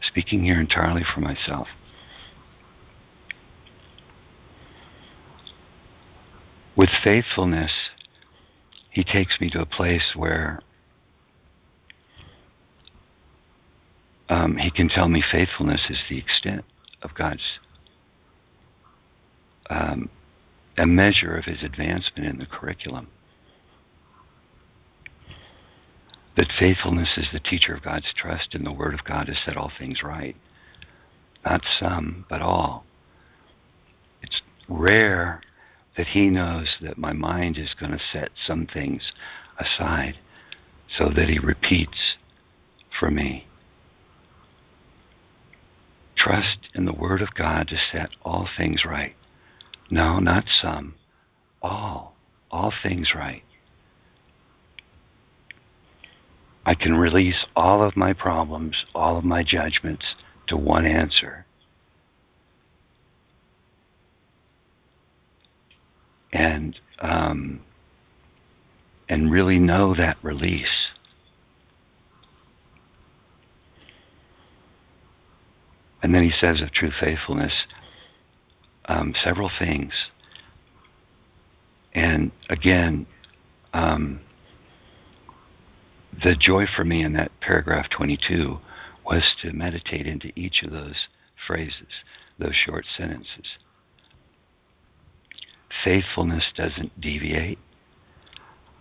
[0.00, 1.68] Speaking here entirely for myself.
[6.76, 7.72] With faithfulness,
[8.90, 10.60] he takes me to a place where
[14.28, 16.64] um, he can tell me faithfulness is the extent
[17.02, 17.58] of God's
[19.70, 20.08] um,
[20.78, 23.08] a measure of his advancement in the curriculum.
[26.38, 29.56] that faithfulness is the teacher of God's trust, and the Word of God has set
[29.56, 30.36] all things right.
[31.44, 32.86] Not some, but all.
[34.22, 35.40] It's rare
[35.96, 39.10] that He knows that my mind is going to set some things
[39.58, 40.14] aside
[40.96, 42.14] so that He repeats
[43.00, 43.48] for me.
[46.16, 49.16] Trust in the Word of God to set all things right.
[49.90, 50.94] No, not some,
[51.62, 52.14] all,
[52.50, 53.42] all things right.
[56.66, 60.04] I can release all of my problems, all of my judgments
[60.48, 61.46] to one answer.
[66.30, 67.60] And um,
[69.08, 70.88] and really know that release.
[76.02, 77.52] And then he says of true faithfulness
[78.88, 79.92] um, several things.
[81.94, 83.06] And again,
[83.72, 84.20] um,
[86.22, 88.58] the joy for me in that paragraph 22
[89.04, 91.08] was to meditate into each of those
[91.46, 92.02] phrases,
[92.38, 93.58] those short sentences.
[95.84, 97.58] Faithfulness doesn't deviate.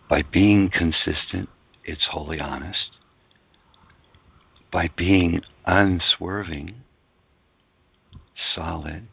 [0.09, 1.49] By being consistent,
[1.83, 2.91] it's wholly honest.
[4.71, 6.75] By being unswerving,
[8.55, 9.07] solid,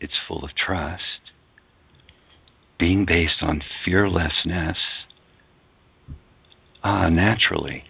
[0.00, 1.32] it's full of trust.
[2.78, 4.78] being based on fearlessness,
[6.84, 7.84] ah, naturally,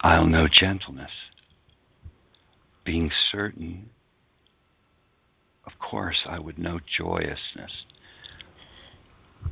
[0.00, 1.10] I'll know gentleness.
[2.84, 3.90] Being certain,
[5.66, 7.86] of course, I would know joyousness.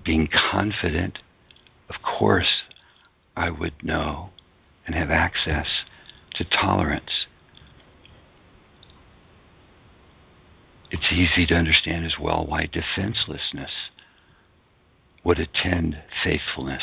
[0.04, 1.18] Being confident,
[1.88, 2.62] of course,
[3.36, 4.30] I would know
[4.86, 5.66] and have access
[6.34, 7.26] to tolerance.
[10.92, 13.70] It's easy to understand as well why defenselessness
[15.24, 16.82] would attend faithfulness,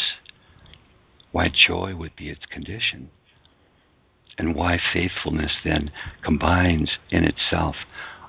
[1.31, 3.11] why joy would be its condition,
[4.35, 5.91] and why faithfulness then
[6.23, 7.75] combines in itself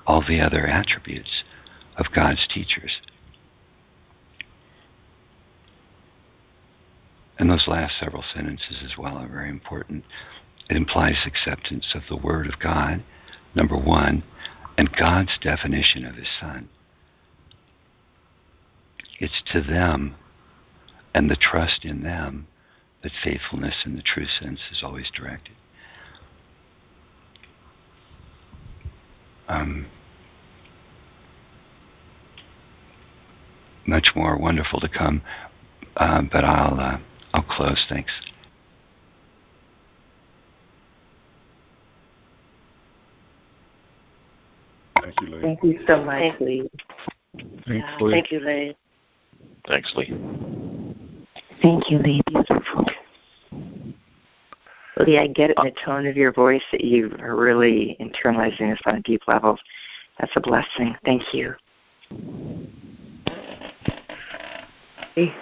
[0.05, 1.43] all the other attributes
[1.97, 3.01] of God's teachers.
[7.39, 10.03] And those last several sentences as well are very important.
[10.69, 13.03] It implies acceptance of the Word of God,
[13.55, 14.21] number one,
[14.77, 16.69] and God's definition of His Son.
[19.19, 20.15] It's to them
[21.13, 22.47] and the trust in them
[23.03, 25.55] that faithfulness in the true sense is always directed.
[29.47, 29.87] Um,
[33.85, 35.21] much more wonderful to come,
[35.97, 36.99] uh, but I'll uh,
[37.33, 37.85] I'll close.
[37.89, 38.11] Thanks.
[45.01, 45.41] Thank you, Lee.
[45.41, 46.69] Thank you so much, Lee.
[47.67, 48.11] Thanks, Lee.
[48.11, 48.75] Thank you, Lee.
[49.67, 50.13] Thanks, Lee.
[51.61, 52.21] Thank you, Lee.
[52.27, 52.85] Beautiful.
[54.97, 58.71] Lee, I get it in the tone of your voice that you are really internalizing
[58.71, 59.57] this on a deep level.
[60.19, 60.95] That's a blessing.
[61.05, 61.55] Thank you.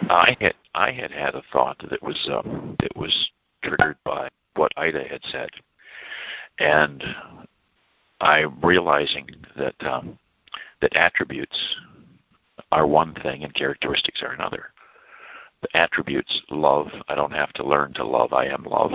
[0.10, 3.32] I had I had had a thought that was um, that was
[3.64, 5.49] triggered by what Ida had said,
[6.60, 7.03] and
[8.22, 10.17] I'm realizing that um,
[10.82, 11.57] that attributes
[12.72, 14.72] are one thing and characteristics are another.
[15.61, 18.93] The attributes, love, I don't have to learn to love, I am love.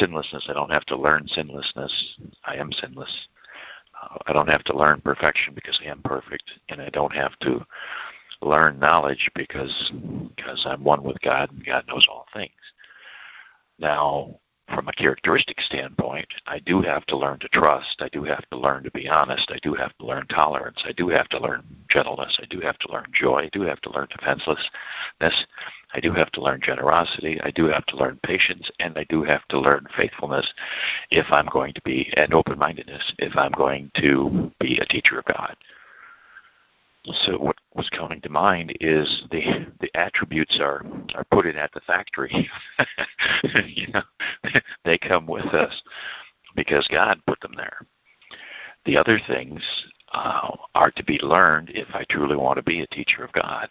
[0.00, 1.92] Sinlessness, I don't have to learn sinlessness,
[2.44, 3.28] I am sinless.
[4.02, 7.38] Uh, I don't have to learn perfection because I am perfect, and I don't have
[7.40, 7.66] to
[8.40, 9.92] learn knowledge because
[10.36, 12.50] because I'm one with God and God knows all things.
[13.78, 14.38] Now,
[14.68, 18.00] from a characteristic standpoint, I do have to learn to trust.
[18.00, 19.50] I do have to learn to be honest.
[19.52, 20.82] I do have to learn tolerance.
[20.86, 22.38] I do have to learn gentleness.
[22.42, 23.44] I do have to learn joy.
[23.44, 25.46] I do have to learn defenselessness.
[25.94, 27.40] I do have to learn generosity.
[27.42, 28.70] I do have to learn patience.
[28.80, 30.50] And I do have to learn faithfulness
[31.10, 35.18] if I'm going to be, and open mindedness if I'm going to be a teacher
[35.18, 35.56] of God.
[37.12, 40.84] So what was coming to mind is the the attributes are
[41.14, 42.48] are put in at the factory.
[43.66, 44.02] you know,
[44.84, 45.82] they come with us
[46.56, 47.80] because God put them there.
[48.86, 49.62] The other things
[50.12, 53.68] uh, are to be learned if I truly want to be a teacher of God,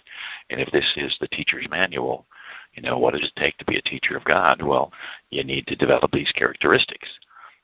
[0.50, 2.28] and if this is the teacher's manual.
[2.76, 4.62] You know, what does it take to be a teacher of God?
[4.62, 4.92] Well,
[5.30, 7.08] you need to develop these characteristics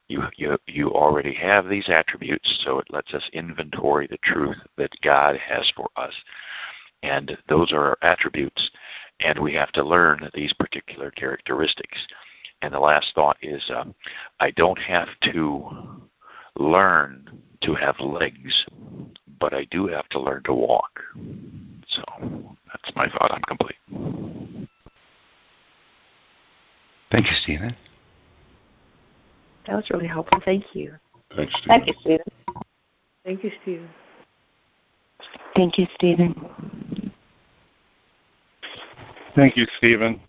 [0.10, 4.92] you you you already have these attributes so it lets us inventory the truth that
[5.02, 6.14] God has for us.
[7.02, 8.70] And those are our attributes
[9.22, 11.98] and we have to learn these particular characteristics.
[12.62, 13.96] And the last thought is um,
[14.42, 15.70] I don't have to
[16.58, 17.30] learn
[17.62, 18.66] to have legs
[19.40, 21.00] but I do have to learn to walk.
[21.88, 22.04] So
[22.68, 23.32] that's my thought.
[23.32, 23.76] I'm complete.
[27.12, 27.76] Thank you, Stephen.
[29.68, 30.40] That was really helpful.
[30.44, 30.94] Thank you.
[31.36, 31.68] Thanks, Steve.
[31.68, 32.26] Thank you, Stephen.
[33.24, 33.90] Thank you, Stephen.
[35.56, 37.12] Thank you, Stephen.
[39.36, 40.20] Thank you, Stephen.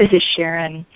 [0.00, 0.86] This is Sharon.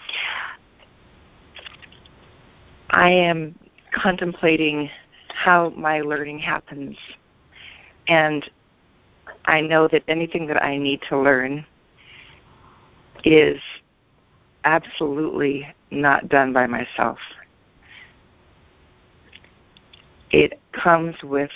[2.88, 3.54] I am
[3.92, 4.88] contemplating
[5.28, 6.96] how my learning happens.
[8.08, 8.50] And
[9.44, 11.66] I know that anything that I need to learn
[13.24, 13.60] is
[14.64, 17.18] absolutely not done by myself.
[20.30, 21.50] It comes with,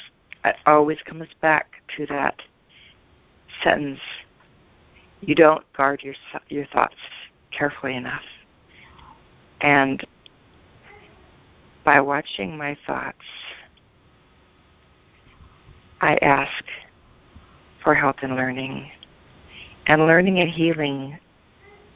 [0.45, 2.43] it always comes back to that
[3.65, 4.01] sentence
[5.21, 6.15] you don't guard your,
[6.49, 6.95] your thoughts
[7.59, 8.23] carefully enough.
[9.61, 10.07] And
[11.85, 13.17] by watching my thoughts,
[16.01, 16.65] I ask
[17.83, 18.91] for help in learning.
[19.87, 21.19] And learning and healing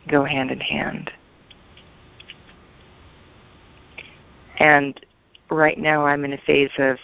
[0.09, 1.13] go hand in hand.
[4.59, 4.99] And
[5.51, 6.97] right now I'm in a phase of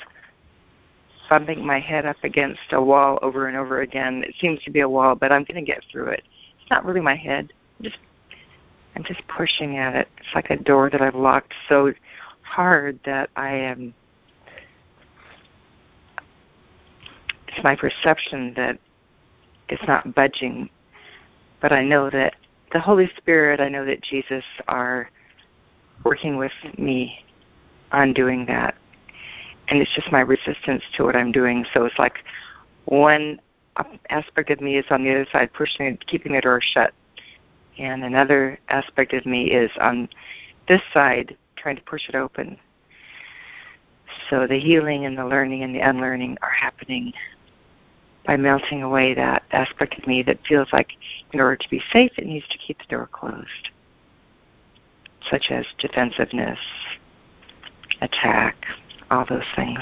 [1.29, 4.25] bumping my head up against a wall over and over again.
[4.25, 6.23] It seems to be a wall, but I'm going to get through it.
[6.61, 7.53] It's not really my head.
[7.79, 7.99] I'm just
[8.99, 10.09] I'm just pushing at it.
[10.19, 11.93] It's like a door that I've locked so
[12.43, 13.95] hard that I am
[17.47, 18.77] it's my perception that
[19.69, 20.69] it's not budging.
[21.61, 22.35] But I know that
[22.73, 25.09] the Holy Spirit, I know that Jesus are
[26.05, 27.25] working with me
[27.93, 28.75] on doing that.
[29.69, 31.65] And it's just my resistance to what I'm doing.
[31.73, 32.25] So it's like
[32.87, 33.41] one
[34.11, 36.93] aspect of me is on the other side pushing it, keeping the door shut.
[37.79, 40.09] And another aspect of me is on
[40.67, 42.59] this side trying to push it open.
[44.31, 47.13] So the healing and the learning and the unlearning are happening
[48.27, 50.93] by melting away that aspect of me that feels like
[51.33, 53.71] in order to be safe it needs to keep the door closed,
[55.31, 56.59] such as defensiveness,
[58.03, 58.57] attack,
[59.11, 59.81] all those things.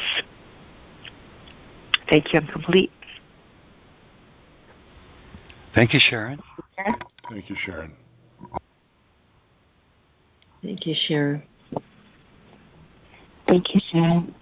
[2.09, 2.41] Thank you.
[2.41, 2.93] I'm complete.
[5.75, 6.41] Thank you, Sharon.
[7.29, 7.93] Thank you, Sharon.
[10.63, 11.43] Thank you, Sharon.
[13.47, 14.35] Thank you, Sharon.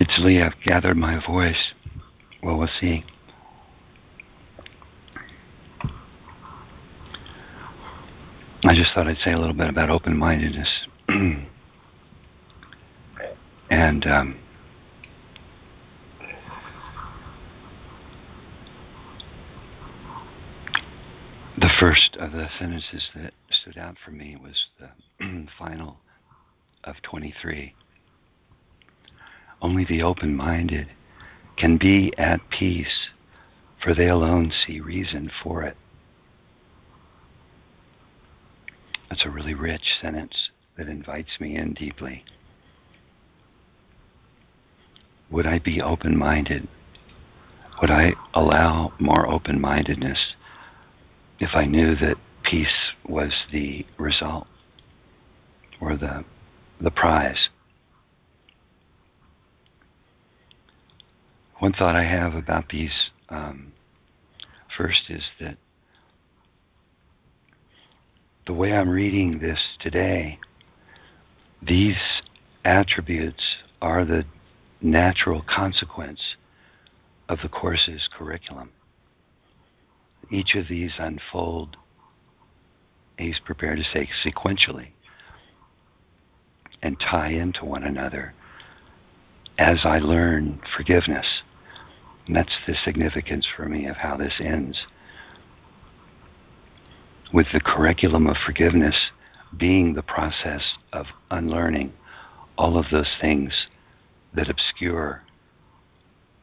[0.00, 0.40] It's Lee.
[0.40, 1.74] I've gathered my voice.
[2.42, 3.04] Well, we'll see.
[8.68, 10.68] I just thought I'd say a little bit about open mindedness.
[11.08, 11.48] and
[14.06, 14.38] um,
[21.56, 24.90] the first of the sentences that stood out for me was the
[25.58, 25.96] final
[26.84, 27.74] of 23.
[29.62, 30.88] Only the open minded
[31.56, 33.08] can be at peace,
[33.82, 35.78] for they alone see reason for it.
[39.08, 42.24] That's a really rich sentence that invites me in deeply.
[45.30, 46.68] Would I be open minded?
[47.80, 50.34] Would I allow more open mindedness
[51.38, 54.46] if I knew that peace was the result
[55.80, 56.24] or the,
[56.80, 57.48] the prize?
[61.58, 63.72] One thought I have about these um,
[64.76, 65.56] first is that
[68.48, 70.38] the way I'm reading this today,
[71.60, 71.98] these
[72.64, 73.44] attributes
[73.82, 74.24] are the
[74.80, 76.36] natural consequence
[77.28, 78.70] of the course's curriculum.
[80.30, 81.76] Each of these unfold,
[83.18, 84.88] he's prepared to say, sequentially
[86.80, 88.32] and tie into one another
[89.58, 91.42] as I learn forgiveness.
[92.26, 94.86] And that's the significance for me of how this ends.
[97.32, 99.10] With the curriculum of forgiveness
[99.56, 101.92] being the process of unlearning
[102.56, 103.68] all of those things
[104.34, 105.22] that obscure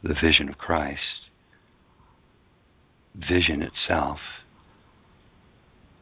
[0.03, 1.29] the vision of Christ,
[3.15, 4.19] vision itself,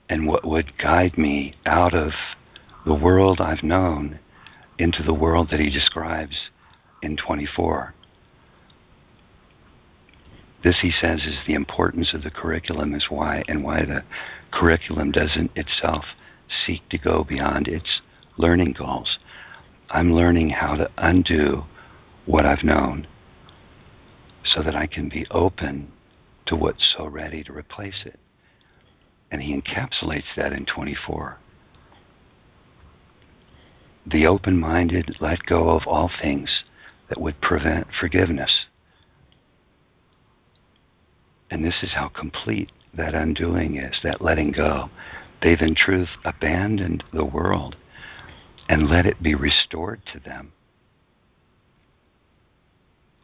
[0.09, 2.11] and what would guide me out of
[2.85, 4.19] the world I've known
[4.77, 6.49] into the world that he describes
[7.01, 7.93] in 24.
[10.63, 14.03] This, he says, is the importance of the curriculum, is why, and why the
[14.51, 16.05] curriculum doesn't itself
[16.65, 18.01] seek to go beyond its
[18.37, 19.19] learning goals.
[19.89, 21.63] I'm learning how to undo
[22.25, 23.07] what I've known
[24.45, 25.91] so that I can be open
[26.45, 28.19] to what's so ready to replace it.
[29.31, 31.37] And he encapsulates that in 24.
[34.05, 36.63] The open minded let go of all things
[37.09, 38.65] that would prevent forgiveness.
[41.53, 44.89] And this is how complete that undoing is, that letting go.
[45.43, 47.75] They've in truth abandoned the world
[48.67, 50.51] and let it be restored to them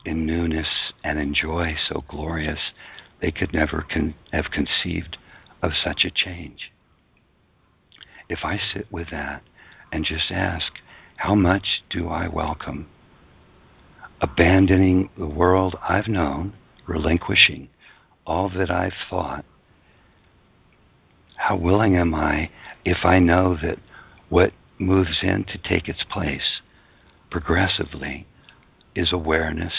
[0.06, 2.60] in newness and in joy so glorious
[3.20, 5.18] they could never con- have conceived
[5.64, 6.72] of such a change.
[8.30, 9.42] If I sit with that
[9.92, 10.74] and just ask,
[11.16, 12.90] how much do I welcome
[14.22, 16.54] abandoning the world I've known,
[16.86, 17.70] relinquishing
[18.30, 19.44] all that I've thought,
[21.36, 22.52] how willing am I
[22.86, 23.80] if I know that
[24.30, 26.62] what moves in to take its place
[27.32, 28.28] progressively
[28.94, 29.74] is awareness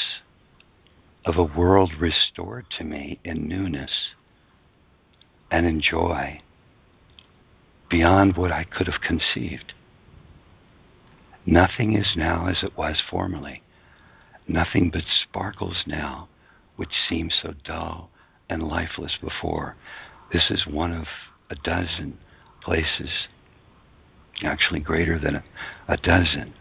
[1.24, 3.92] of a world restored to me in newness
[5.50, 6.40] and in joy
[7.88, 9.74] beyond what I could have conceived.
[11.46, 13.62] Nothing is now as it was formerly.
[14.48, 16.28] Nothing but sparkles now,
[16.74, 18.10] which seemed so dull
[18.50, 19.76] and lifeless before.
[20.32, 21.06] This is one of
[21.48, 22.18] a dozen
[22.62, 23.28] places,
[24.42, 25.44] actually greater than a,
[25.88, 26.54] a dozen,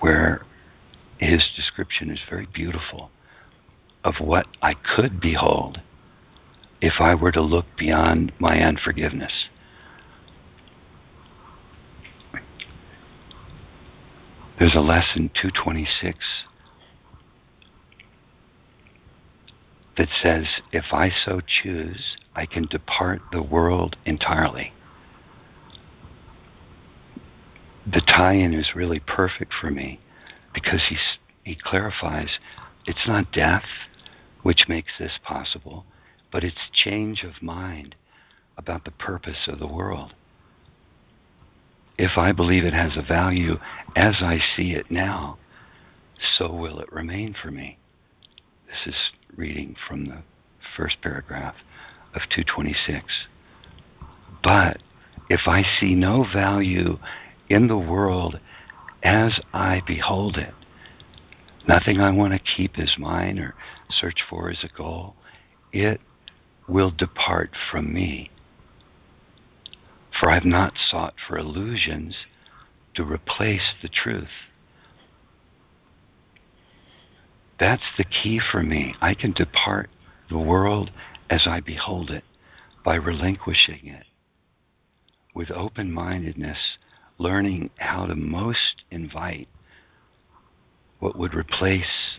[0.00, 0.42] where
[1.18, 3.10] his description is very beautiful
[4.04, 5.80] of what I could behold
[6.80, 9.48] if I were to look beyond my unforgiveness.
[14.58, 16.16] There's a lesson 226
[19.98, 24.72] that says, If I so choose, I can depart the world entirely.
[27.84, 30.00] The tie in is really perfect for me
[30.54, 32.38] because he's, he clarifies
[32.86, 33.64] it's not death
[34.42, 35.84] which makes this possible,
[36.30, 37.94] but it's change of mind
[38.56, 40.14] about the purpose of the world.
[41.96, 43.58] If I believe it has a value
[43.96, 45.38] as I see it now,
[46.38, 47.77] so will it remain for me.
[48.68, 50.22] This is reading from the
[50.76, 51.54] first paragraph
[52.14, 53.26] of 226.
[54.42, 54.82] But
[55.30, 56.98] if I see no value
[57.48, 58.38] in the world
[59.02, 60.52] as I behold it,
[61.66, 63.54] nothing I want to keep as mine or
[63.88, 65.14] search for as a goal,
[65.72, 66.00] it
[66.68, 68.30] will depart from me.
[70.20, 72.16] For I have not sought for illusions
[72.94, 74.28] to replace the truth.
[77.58, 78.94] That's the key for me.
[79.00, 79.90] I can depart
[80.30, 80.90] the world
[81.28, 82.24] as I behold it
[82.84, 84.04] by relinquishing it
[85.34, 86.58] with open mindedness,
[87.18, 89.48] learning how to most invite
[91.00, 92.18] what would replace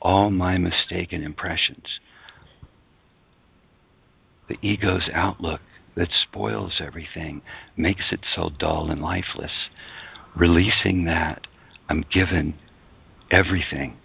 [0.00, 2.00] all my mistaken impressions.
[4.48, 5.60] The ego's outlook
[5.94, 7.42] that spoils everything,
[7.76, 9.52] makes it so dull and lifeless.
[10.34, 11.46] Releasing that,
[11.88, 12.54] I'm given
[13.30, 13.98] everything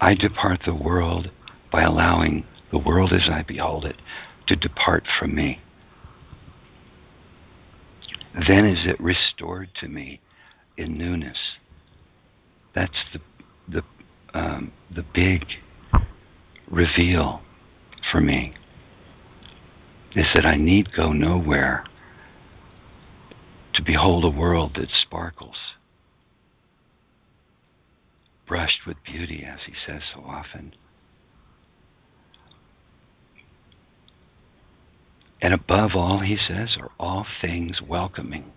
[0.00, 1.30] I depart the world
[1.72, 3.96] by allowing the world as I behold it
[4.46, 5.60] to depart from me.
[8.46, 10.20] Then is it restored to me
[10.76, 11.38] in newness.
[12.74, 13.20] That's the
[13.68, 13.82] the
[14.38, 15.46] um, the big
[16.70, 17.40] reveal
[18.12, 18.54] for me.
[20.14, 21.84] Is that I need go nowhere
[23.74, 25.56] to behold a world that sparkles
[28.46, 30.74] brushed with beauty, as he says so often.
[35.42, 38.52] And above all, he says, are all things welcoming.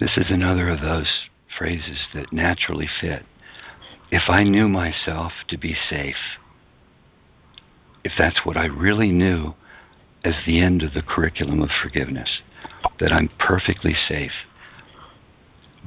[0.00, 3.24] This is another of those phrases that naturally fit.
[4.10, 6.38] If I knew myself to be safe,
[8.04, 9.54] if that's what I really knew
[10.24, 12.40] as the end of the curriculum of forgiveness,
[13.00, 14.32] that I'm perfectly safe,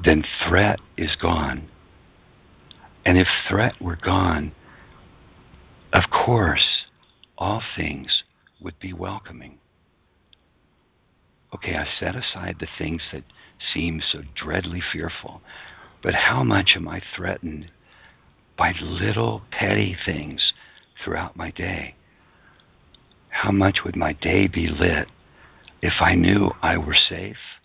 [0.04, 1.68] then threat is gone.
[3.04, 4.52] And if threat were gone,
[5.92, 6.86] of course,
[7.36, 8.22] all things
[8.60, 9.58] would be welcoming.
[11.54, 13.24] Okay, I set aside the things that
[13.72, 15.42] seem so dreadly fearful,
[16.02, 17.70] but how much am I threatened
[18.56, 20.52] by little petty things
[21.02, 21.94] throughout my day?
[23.30, 25.08] How much would my day be lit
[25.82, 27.59] if I knew I were safe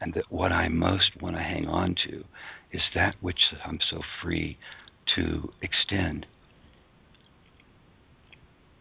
[0.00, 2.24] and that what I most want to hang on to
[2.72, 4.58] is that which I'm so free
[5.16, 6.26] to extend.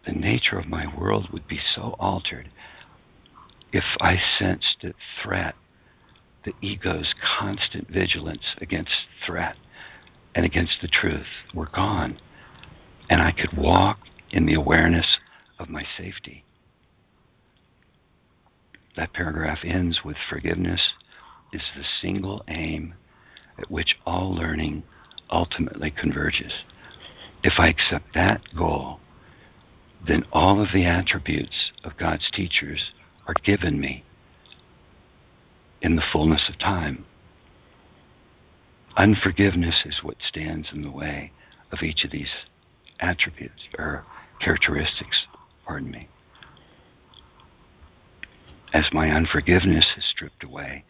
[0.05, 2.49] The nature of my world would be so altered
[3.71, 5.55] if I sensed that threat,
[6.45, 9.57] the ego's constant vigilance against threat
[10.33, 12.17] and against the truth, were gone,
[13.09, 13.99] and I could walk
[14.31, 15.17] in the awareness
[15.59, 16.43] of my safety.
[18.95, 20.93] That paragraph ends with forgiveness
[21.51, 22.93] is the single aim
[23.57, 24.83] at which all learning
[25.29, 26.53] ultimately converges.
[27.43, 28.99] If I accept that goal,
[30.05, 32.91] then all of the attributes of God's teachers
[33.27, 34.03] are given me
[35.81, 37.05] in the fullness of time.
[38.95, 41.31] Unforgiveness is what stands in the way
[41.71, 42.31] of each of these
[42.99, 44.03] attributes or
[44.39, 45.27] characteristics,
[45.65, 46.07] pardon me.
[48.73, 50.83] As my unforgiveness is stripped away,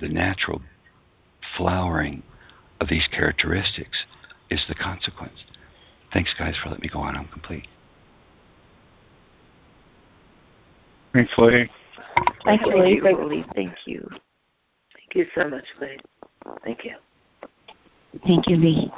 [0.00, 0.60] the natural
[1.56, 2.22] flowering
[2.80, 4.04] of these characteristics
[4.50, 5.44] is the consequence.
[6.12, 7.16] Thanks, guys, for letting me go on.
[7.16, 7.66] I'm complete.
[11.12, 11.70] Thanks, Lee.
[12.44, 14.08] Thank you, Thank you, Thank you.
[14.92, 15.98] Thank you so much, Lee.
[16.62, 16.92] Thank you.
[18.24, 18.92] Thank you, Lee.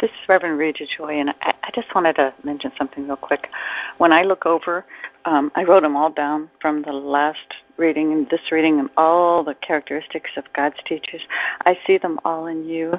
[0.00, 3.48] This is Reverend Regina Joy, and I, I, just wanted to mention something real quick.
[3.98, 4.84] When I look over,
[5.24, 9.44] um, I wrote them all down from the last reading and this reading and all
[9.44, 11.22] the characteristics of God's teachers.
[11.64, 12.94] I see them all in you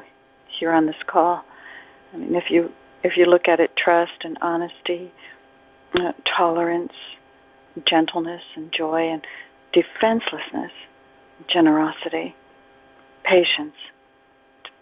[0.47, 1.43] here on this call.
[2.13, 2.71] I mean, if you
[3.03, 5.11] if you look at it, trust and honesty,
[5.95, 6.93] uh, tolerance,
[7.85, 9.25] gentleness and joy, and
[9.73, 10.71] defenselessness,
[11.47, 12.35] generosity,
[13.23, 13.75] patience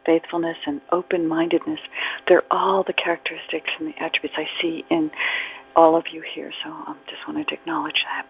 [0.05, 1.79] faithfulness and open mindedness.
[2.27, 5.11] They're all the characteristics and the attributes I see in
[5.75, 6.51] all of you here.
[6.63, 8.25] So I um, just wanted to acknowledge that.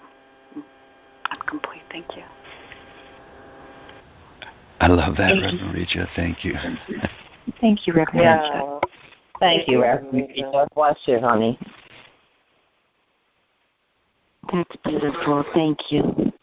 [1.31, 1.81] I'm complete.
[1.91, 2.23] Thank you.
[4.79, 6.07] I love that, Thank Reverend Reja.
[6.15, 6.55] Thank you.
[7.61, 8.79] Thank you, Reverend yeah.
[9.39, 10.67] Thank you, Reverend Reja.
[10.75, 11.57] Bless you, honey.
[14.51, 15.45] That's beautiful.
[15.53, 16.33] Thank you.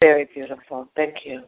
[0.00, 0.88] Very beautiful.
[0.94, 1.42] Thank you.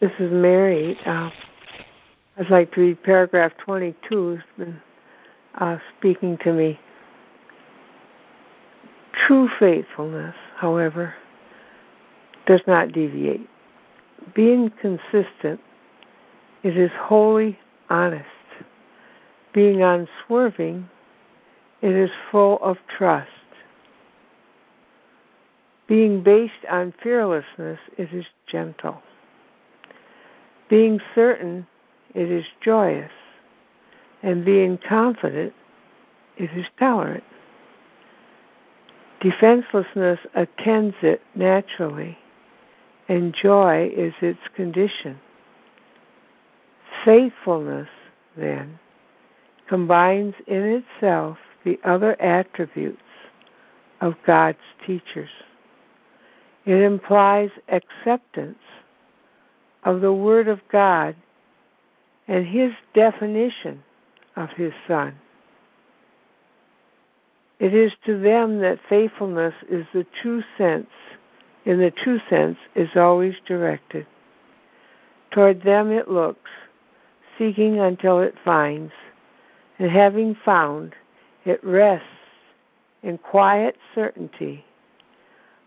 [0.00, 0.96] This is Mary.
[1.04, 1.28] Uh,
[2.38, 4.30] I'd like to read paragraph 22.
[4.34, 4.80] It's been
[5.56, 6.78] uh, speaking to me.
[9.26, 11.14] True faithfulness, however,
[12.46, 13.48] does not deviate.
[14.36, 15.58] Being consistent,
[16.62, 17.58] it is wholly
[17.90, 18.24] honest.
[19.52, 20.88] Being unswerving,
[21.82, 23.32] it is full of trust.
[25.88, 29.02] Being based on fearlessness, it is gentle.
[30.68, 31.66] Being certain,
[32.14, 33.10] it is joyous,
[34.22, 35.52] and being confident,
[36.36, 37.24] it is tolerant.
[39.20, 42.16] Defenselessness attends it naturally,
[43.08, 45.18] and joy is its condition.
[47.04, 47.88] Faithfulness,
[48.36, 48.78] then,
[49.68, 53.02] combines in itself the other attributes
[54.00, 55.30] of God's teachers.
[56.64, 58.58] It implies acceptance
[59.84, 61.14] of the Word of God
[62.26, 63.82] and His definition
[64.36, 65.14] of His Son.
[67.58, 70.90] It is to them that faithfulness is the true sense,
[71.64, 74.06] in the true sense, is always directed.
[75.32, 76.50] Toward them it looks,
[77.36, 78.92] seeking until it finds,
[79.78, 80.94] and having found,
[81.44, 82.06] it rests
[83.02, 84.64] in quiet certainty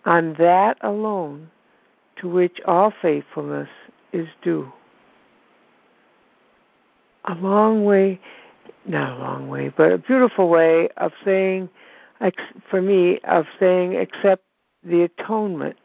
[0.06, 1.50] on that alone
[2.18, 3.70] to which all faithfulness
[4.14, 4.72] is due.
[7.26, 8.20] A long way,
[8.86, 11.70] not a long way, but a beautiful way of saying,
[12.70, 14.44] for me, of saying, accept
[14.84, 15.78] the atonement.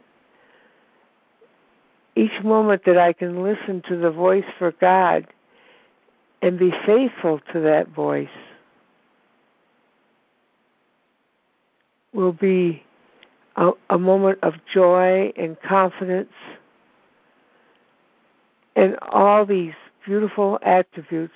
[2.14, 5.26] Each moment that I can listen to the voice for God
[6.40, 8.28] and be faithful to that voice
[12.12, 12.82] will be
[13.56, 16.32] a, a moment of joy and confidence
[18.76, 19.72] and all these
[20.04, 21.34] beautiful attributes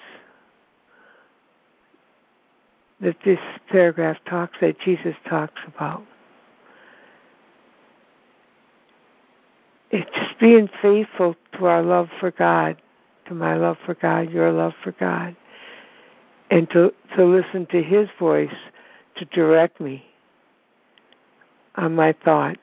[3.00, 6.02] that this paragraph talks, that Jesus talks about.
[9.90, 12.76] It's just being faithful to our love for God,
[13.26, 15.34] to my love for God, your love for God,
[16.50, 18.54] and to, to listen to His voice
[19.16, 20.04] to direct me
[21.76, 22.58] on my thoughts.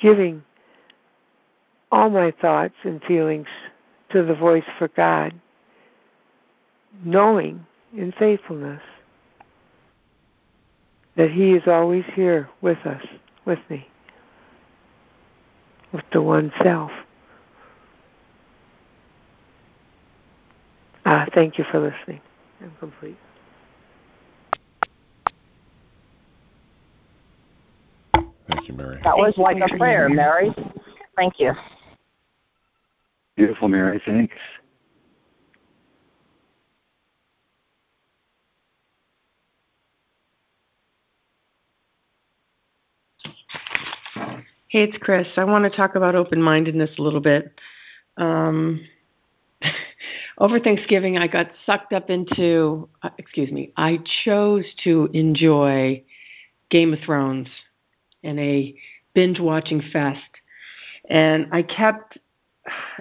[0.00, 0.42] Giving
[1.90, 3.48] all my thoughts and feelings
[4.10, 5.34] to the voice for God,
[7.04, 7.66] knowing
[7.96, 8.82] in faithfulness
[11.16, 13.04] that He is always here with us,
[13.44, 13.86] with me,
[15.92, 16.90] with the one self.
[21.04, 22.20] Ah, thank you for listening.
[22.62, 23.16] I'm complete.
[28.48, 29.00] Thank you, Mary.
[29.04, 30.52] That was like a prayer, Mary.
[31.16, 31.52] Thank you.
[33.36, 34.00] Beautiful, Mary.
[34.04, 34.36] Thanks.
[44.70, 45.26] Hey, it's Chris.
[45.36, 47.58] I want to talk about open mindedness a little bit.
[48.16, 48.86] Um,
[50.38, 56.04] over Thanksgiving, I got sucked up into, uh, excuse me, I chose to enjoy
[56.70, 57.48] Game of Thrones
[58.22, 58.72] in a
[59.12, 60.20] binge watching fest.
[61.08, 62.18] And I kept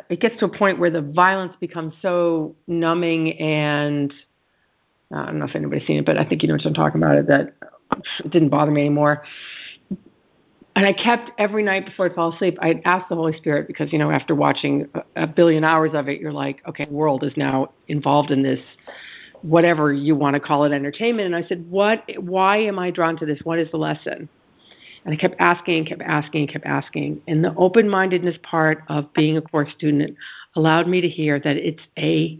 [0.09, 4.13] it gets to a point where the violence becomes so numbing and
[5.13, 6.73] uh, I don't know if anybody's seen it, but I think you know what I'm
[6.73, 7.17] talking about.
[7.17, 7.55] It that
[8.23, 9.23] it didn't bother me anymore.
[10.75, 12.57] And I kept every night before I'd fall asleep.
[12.61, 16.21] I'd ask the Holy Spirit because you know after watching a, billion hours of it,
[16.21, 18.59] you're like, okay, the world is now involved in this
[19.41, 23.15] whatever you want to call it entertainment and i said what why am i drawn
[23.15, 24.27] to this what is the lesson
[25.05, 27.21] and i kept asking kept asking kept asking.
[27.27, 30.15] And the open mindedness part of being a course student
[30.55, 32.39] allowed me to hear that it's a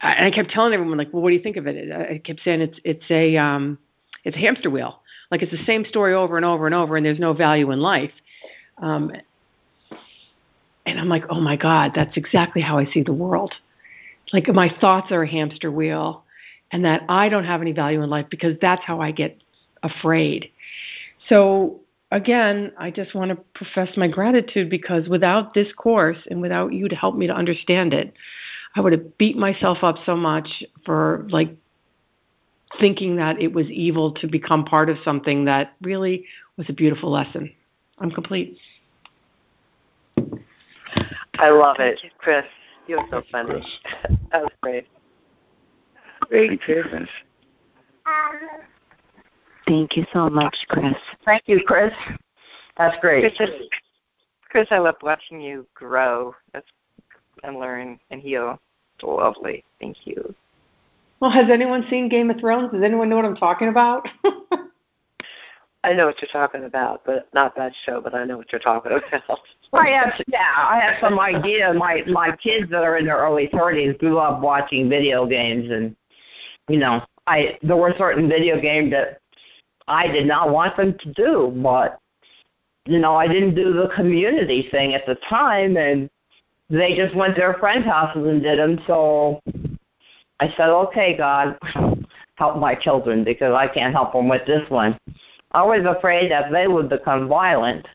[0.00, 1.92] and i kept telling everyone like well what do you think of it?
[1.92, 3.78] I kept saying it's it's a um
[4.24, 5.00] it's a hamster wheel.
[5.30, 7.80] Like it's the same story over and over and over and there's no value in
[7.80, 8.12] life.
[8.78, 9.12] Um
[10.86, 13.52] and i'm like oh my god that's exactly how i see the world.
[14.32, 16.24] Like my thoughts are a hamster wheel
[16.74, 19.40] and that I don't have any value in life because that's how I get
[19.84, 20.50] afraid.
[21.28, 26.72] So again, I just want to profess my gratitude because without this course and without
[26.72, 28.14] you to help me to understand it,
[28.76, 31.50] I would have beat myself up so much for like
[32.80, 36.24] thinking that it was evil to become part of something that really
[36.56, 37.52] was a beautiful lesson.
[37.98, 38.58] I'm complete.
[41.38, 42.44] I love it, Chris.
[42.86, 43.64] You're so funny.
[44.32, 44.86] that was great.
[46.28, 46.86] Great, Chris.
[48.06, 48.38] Um,
[49.66, 50.94] Thank you so much, Chris.
[51.24, 51.92] Thank you, Chris.
[52.76, 53.34] That's great.
[53.36, 53.50] Chris,
[54.48, 56.66] Chris, I love watching you grow That's,
[57.42, 58.58] and learn and heal.
[58.96, 59.64] It's lovely.
[59.80, 60.34] Thank you.
[61.20, 62.72] Well, has anyone seen Game of Thrones?
[62.72, 64.06] Does anyone know what I'm talking about?
[65.84, 68.00] I know what you're talking about, but not that show.
[68.00, 68.92] But I know what you're talking
[69.26, 69.38] about.
[69.72, 71.72] I have, yeah, I have some idea.
[71.74, 75.94] My my kids that are in their early 30s grew up watching video games, and
[76.68, 79.20] you know, I there were certain video games that
[79.86, 82.00] I did not want them to do, but
[82.86, 86.10] you know, I didn't do the community thing at the time, and
[86.68, 88.78] they just went to their friends' houses and did them.
[88.86, 89.40] So
[90.40, 91.58] I said, okay, God,
[92.36, 94.98] help my children because I can't help them with this one.
[95.52, 97.86] I was afraid that they would become violent.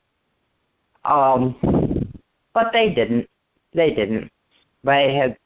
[1.06, 1.56] Um,
[2.54, 3.28] but they didn't.
[3.74, 4.32] They didn't.
[4.84, 5.38] They had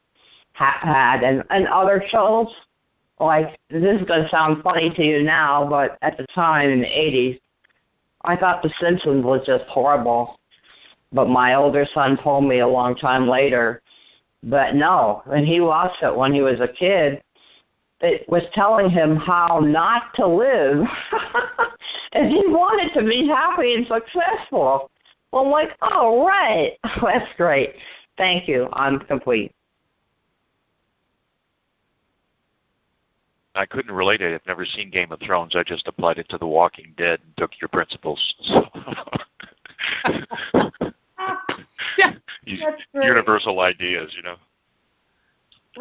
[0.53, 2.47] had and and other shows
[3.25, 6.81] like this is going to sound funny to you now, but at the time in
[6.81, 7.39] the 80s,
[8.23, 10.39] I thought The Simpsons was just horrible.
[11.11, 13.81] But my older son told me a long time later
[14.43, 17.21] that no, and he watched it when he was a kid,
[18.01, 20.85] it was telling him how not to live
[22.11, 24.91] and he wanted to be happy and successful.
[25.31, 26.77] Well, I'm like, oh, right.
[27.01, 27.75] That's great.
[28.17, 28.67] Thank you.
[28.73, 29.53] I'm complete.
[33.55, 34.33] I couldn't relate it.
[34.33, 35.55] I've never seen Game of Thrones.
[35.55, 38.35] I just applied it to The Walking Dead and took your principles.
[40.03, 40.11] So.
[41.97, 42.13] yeah,
[42.93, 44.35] universal ideas, you know.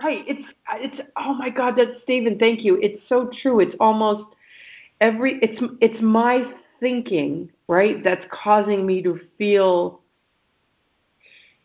[0.03, 0.25] Right.
[0.27, 0.43] It's
[0.75, 2.79] it's oh my God, that's Stephen, thank you.
[2.83, 3.61] It's so true.
[3.61, 4.35] It's almost
[5.01, 6.45] every it's it's my
[6.81, 10.01] thinking, right, that's causing me to feel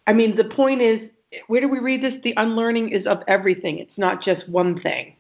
[0.06, 1.10] I mean, the point is
[1.48, 2.14] where do we read this?
[2.24, 3.80] The unlearning is of everything.
[3.80, 5.17] It's not just one thing.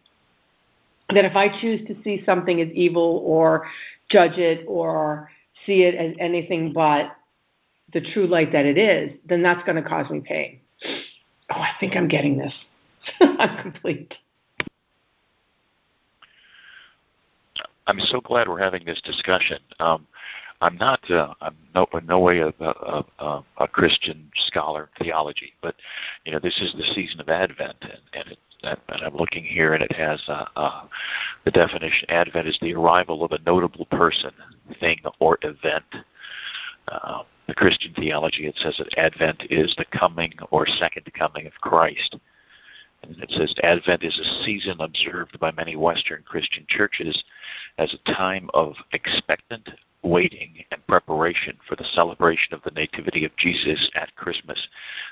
[1.13, 3.67] That if I choose to see something as evil or
[4.09, 5.29] judge it or
[5.65, 7.15] see it as anything but
[7.93, 10.59] the true light that it is, then that's going to cause me pain.
[11.49, 12.53] Oh, I think I'm getting this.
[13.21, 14.13] I'm complete.
[17.87, 19.59] I'm so glad we're having this discussion.
[19.79, 20.05] Um,
[20.59, 21.09] I'm not.
[21.09, 25.75] Uh, I'm no, in no way a, a, a, a Christian scholar theology, but
[26.25, 29.73] you know, this is the season of Advent, and, and it, and I'm looking here,
[29.73, 30.83] and it has uh, uh,
[31.45, 34.31] the definition: Advent is the arrival of a notable person,
[34.79, 35.85] thing, or event.
[36.87, 41.53] Uh, the Christian theology, it says that Advent is the coming or second coming of
[41.53, 42.17] Christ.
[43.03, 47.23] And it says Advent is a season observed by many Western Christian churches
[47.77, 49.69] as a time of expectant
[50.03, 54.67] waiting and preparation for the celebration of the Nativity of Jesus at Christmas.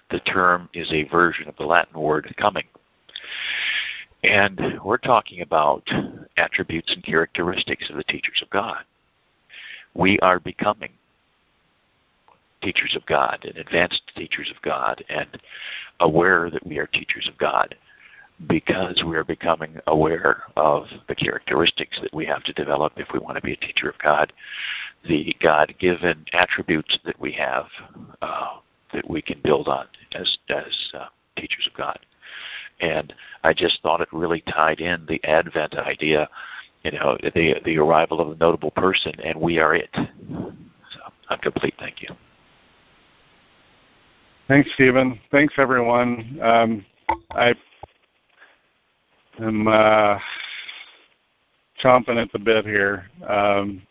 [0.10, 2.66] The term is a version of the Latin word coming.
[4.24, 5.88] And we're talking about
[6.38, 8.84] attributes and characteristics of the teachers of God.
[9.94, 10.92] We are becoming
[12.62, 15.28] teachers of God and advanced teachers of God and
[16.00, 17.76] aware that we are teachers of God
[18.48, 23.20] because we are becoming aware of the characteristics that we have to develop if we
[23.20, 24.34] want to be a teacher of God,
[25.08, 27.68] the God given attributes that we have
[28.22, 28.58] uh,
[28.94, 31.06] that we can build on as, as uh,
[31.38, 32.00] teachers of God.
[32.82, 33.14] And
[33.44, 36.30] I just thought it really tied in the Advent idea,
[36.84, 39.90] you know, the, the arrival of a notable person, and we are it.
[39.96, 41.00] So
[41.30, 41.76] I'm complete.
[41.80, 42.10] Thank you.
[44.48, 45.20] Thanks, Stephen.
[45.32, 46.40] Thanks, everyone.
[46.42, 46.86] Um,
[47.32, 47.56] I
[49.40, 50.20] am uh,
[51.84, 53.10] chomping at the bit here.
[53.28, 53.82] Um,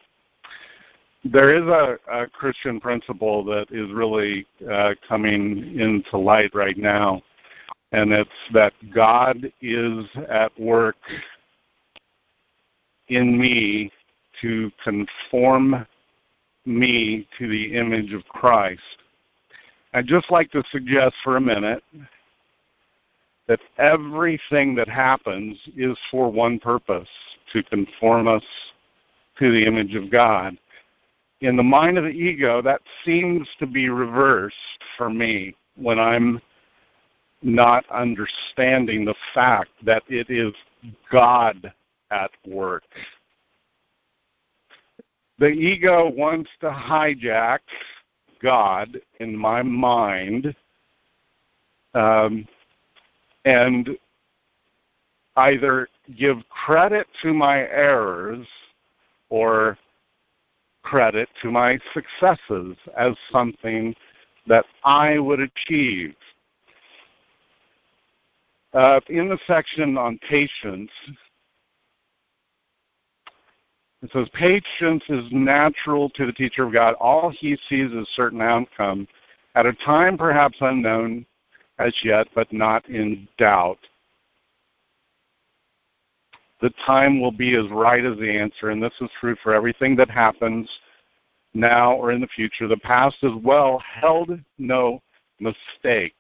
[1.25, 7.23] there is a, a, Christian principle that is really uh, coming into light right now,
[7.95, 10.97] and it's that God is at work
[13.07, 13.93] in me
[14.43, 15.87] to conform
[16.67, 18.81] me to the image of Christ.
[19.93, 21.85] I'd just like to suggest for a minute
[23.47, 27.09] that everything that happens is for one purpose
[27.53, 28.43] to conform us
[29.39, 30.59] to the image of God.
[31.43, 34.57] In the mind of the ego, that seems to be reversed
[34.99, 36.41] for me when I'm
[37.45, 40.53] not understanding the fact that it is
[41.13, 41.73] God
[42.11, 42.85] at work.
[45.39, 47.59] The ego wants to hijack
[48.43, 50.55] God in my mind
[51.95, 52.47] um,
[53.45, 53.91] and
[55.37, 58.47] either give credit to my errors
[59.29, 59.77] or
[60.83, 63.95] credit to my successes as something
[64.47, 66.15] that I would achieve.
[68.75, 70.91] Uh, in the section on patience,
[74.03, 76.95] it says, Patience is natural to the teacher of God.
[76.95, 79.07] All he sees is certain outcome
[79.55, 81.25] at a time perhaps unknown
[81.79, 83.79] as yet, but not in doubt.
[86.61, 89.95] The time will be as right as the answer, and this is true for everything
[89.97, 90.69] that happens
[91.53, 92.67] now or in the future.
[92.67, 95.01] The past as well held no
[95.39, 96.17] mistakes.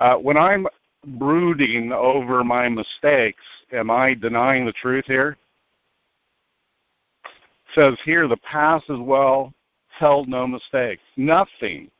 [0.00, 0.66] Uh, when I'm
[1.06, 3.42] brooding over my mistakes,
[3.72, 5.36] am I denying the truth here?
[7.76, 9.52] says here the past as well
[9.90, 11.02] held no mistakes.
[11.16, 11.90] Nothing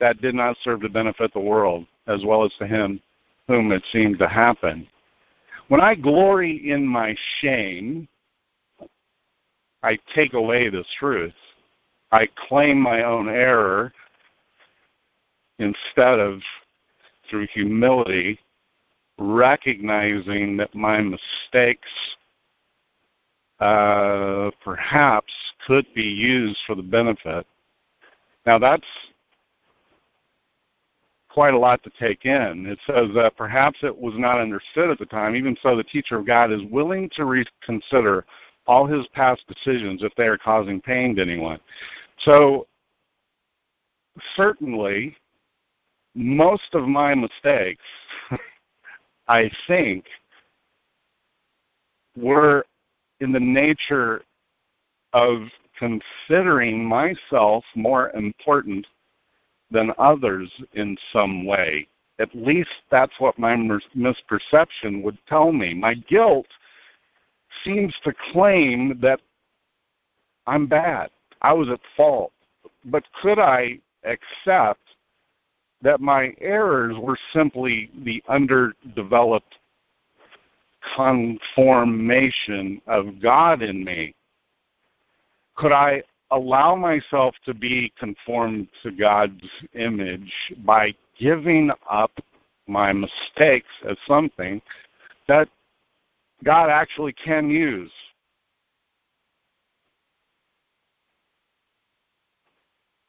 [0.00, 3.00] that did not serve to benefit the world as well as to him
[3.48, 4.86] whom it seemed to happen.
[5.68, 8.08] When I glory in my shame,
[9.82, 11.34] I take away this truth.
[12.12, 13.92] I claim my own error
[15.58, 16.40] instead of,
[17.28, 18.38] through humility,
[19.18, 21.88] recognizing that my mistakes
[23.60, 25.32] uh, perhaps
[25.66, 27.46] could be used for the benefit.
[28.46, 28.86] Now that's
[31.34, 32.64] quite a lot to take in.
[32.66, 35.34] It says that perhaps it was not understood at the time.
[35.34, 38.24] Even so, the teacher of God is willing to reconsider
[38.68, 41.58] all his past decisions if they are causing pain to anyone.
[42.20, 42.68] So,
[44.36, 45.16] certainly,
[46.14, 47.82] most of my mistakes,
[49.28, 50.04] I think,
[52.16, 52.64] were
[53.20, 54.22] in the nature
[55.12, 55.42] of
[55.78, 58.86] considering myself more important
[59.70, 61.88] than others in some way.
[62.20, 65.74] At least that's what my misperception would tell me.
[65.74, 66.46] My guilt
[67.64, 69.20] seems to claim that
[70.46, 71.10] I'm bad.
[71.42, 72.32] I was at fault.
[72.84, 74.80] But could I accept
[75.84, 79.54] that my errors were simply the underdeveloped
[80.96, 84.14] conformation of God in me?
[85.56, 90.32] Could I allow myself to be conformed to God's image
[90.64, 92.12] by giving up
[92.66, 94.60] my mistakes as something
[95.28, 95.48] that
[96.44, 97.92] God actually can use?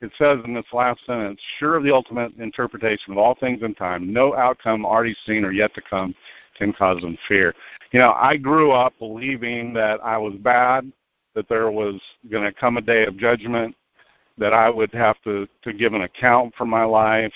[0.01, 3.73] It says in this last sentence, sure of the ultimate interpretation of all things in
[3.75, 6.13] time, no outcome already seen or yet to come
[6.57, 7.53] can cause them fear.
[7.91, 10.91] You know, I grew up believing that I was bad,
[11.33, 13.75] that there was going to come a day of judgment,
[14.37, 17.33] that I would have to to give an account for my life,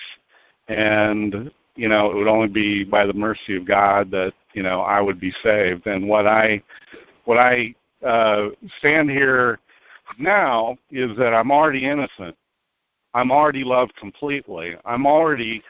[0.68, 4.82] and you know, it would only be by the mercy of God that you know
[4.82, 5.88] I would be saved.
[5.88, 6.62] And what I
[7.26, 7.74] what I
[8.06, 8.50] uh,
[8.80, 9.60] stand here
[10.18, 12.36] now is that I'm already innocent.
[13.14, 14.76] I'm already loved completely.
[14.86, 15.64] I'm already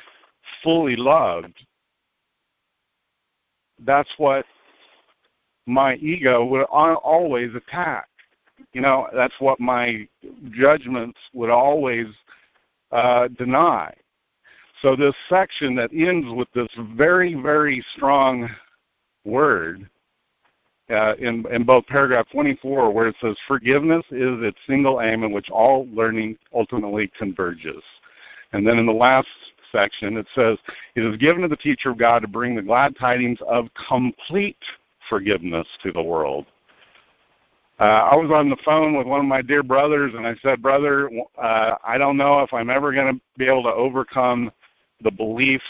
[0.63, 1.53] fully loved
[3.85, 4.45] that's what
[5.65, 8.07] my ego would always attack.
[8.73, 10.07] You know, that's what my
[10.51, 12.07] judgments would always
[12.91, 13.93] uh, deny.
[14.81, 18.49] So this section that ends with this very, very strong
[19.25, 19.89] word
[20.89, 25.31] uh, in, in both paragraph 24, where it says, Forgiveness is its single aim in
[25.31, 27.83] which all learning ultimately converges.
[28.53, 29.27] And then in the last
[29.71, 30.57] section, it says,
[30.95, 34.57] It is given to the teacher of God to bring the glad tidings of complete
[35.09, 36.45] forgiveness to the world.
[37.79, 40.61] Uh, I was on the phone with one of my dear brothers, and I said,
[40.61, 41.09] Brother,
[41.41, 44.51] uh, I don't know if I'm ever going to be able to overcome
[45.01, 45.61] the belief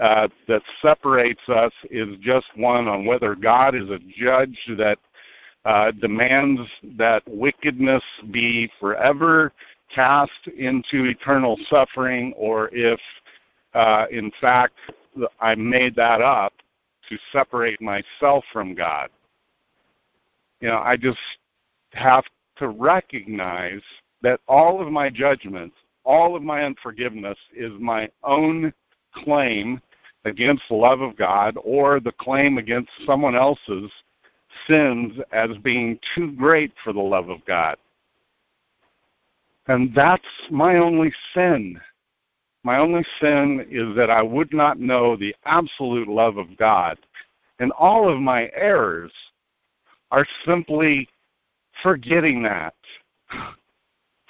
[0.00, 4.98] uh, that separates us is just one on whether God is a judge that
[5.64, 6.60] uh, demands
[6.96, 9.52] that wickedness be forever
[9.94, 13.00] cast into eternal suffering or if
[13.74, 14.74] uh, in fact,
[15.40, 16.52] I made that up
[17.08, 19.10] to separate myself from God.
[20.60, 21.18] You know, I just
[21.92, 22.24] have
[22.56, 23.80] to recognize
[24.22, 28.72] that all of my judgments, all of my unforgiveness is my own
[29.14, 29.80] claim
[30.24, 33.90] against the love of God or the claim against someone else's
[34.66, 37.76] sins as being too great for the love of God.
[39.66, 41.80] And that's my only sin.
[42.62, 46.98] My only sin is that I would not know the absolute love of God.
[47.58, 49.12] And all of my errors
[50.10, 51.08] are simply
[51.82, 52.74] forgetting that.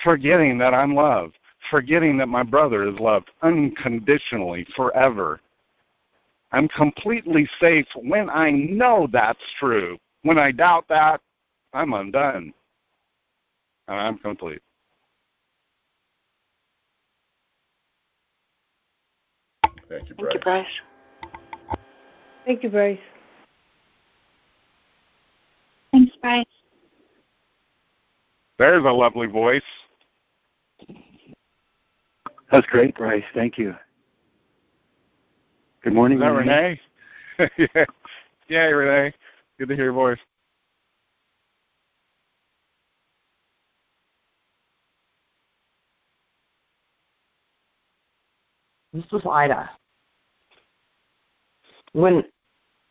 [0.05, 1.37] Forgetting that I'm loved.
[1.71, 5.41] Forgetting that my brother is loved unconditionally forever.
[6.53, 9.99] I'm completely safe when I know that's true.
[10.23, 11.21] When I doubt that,
[11.73, 12.53] I'm undone.
[13.89, 14.61] And I'm complete.
[19.89, 20.33] Thank you, Bryce.
[20.33, 20.67] Thank you, Bryce.
[22.47, 22.99] Thank you, Bryce.
[25.93, 26.47] Thanks, Bryce.
[28.59, 29.63] There's a lovely voice.
[32.53, 33.25] That's great, Bryce.
[33.35, 33.75] Thank you.
[35.83, 36.81] Good morning, Is that Renee.
[37.39, 37.51] Renee?
[37.75, 37.85] yeah.
[38.49, 39.15] yeah, Renee.
[39.59, 40.19] Good to hear your voice.
[48.93, 49.71] This is Ida.
[51.93, 52.25] When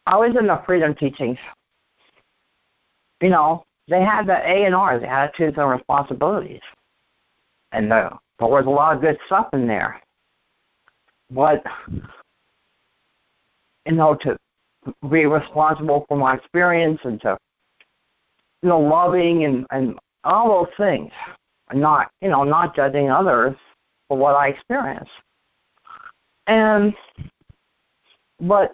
[0.07, 1.37] I was in the freedom teachings,
[3.21, 6.61] you know, they had the A and R, the attitudes and responsibilities.
[7.71, 8.09] And uh,
[8.39, 10.01] there was a lot of good stuff in there.
[11.29, 11.63] But,
[13.89, 14.37] you know, to
[15.09, 17.37] be responsible for my experience and to,
[18.61, 21.11] you know, loving and, and all those things.
[21.69, 23.55] And not, you know, not judging others
[24.07, 25.11] for what I experienced.
[26.47, 26.93] And,
[28.41, 28.73] but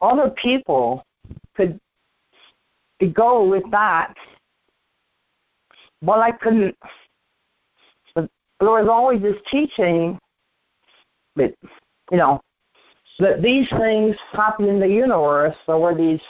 [0.00, 1.04] other people
[1.56, 1.78] could
[3.12, 4.12] go with that,
[6.02, 6.76] but I couldn't.
[8.14, 10.18] But there was always this teaching
[11.36, 11.54] that,
[12.10, 12.40] you know,
[13.18, 15.56] that these things happen in the universe.
[15.66, 16.20] There were these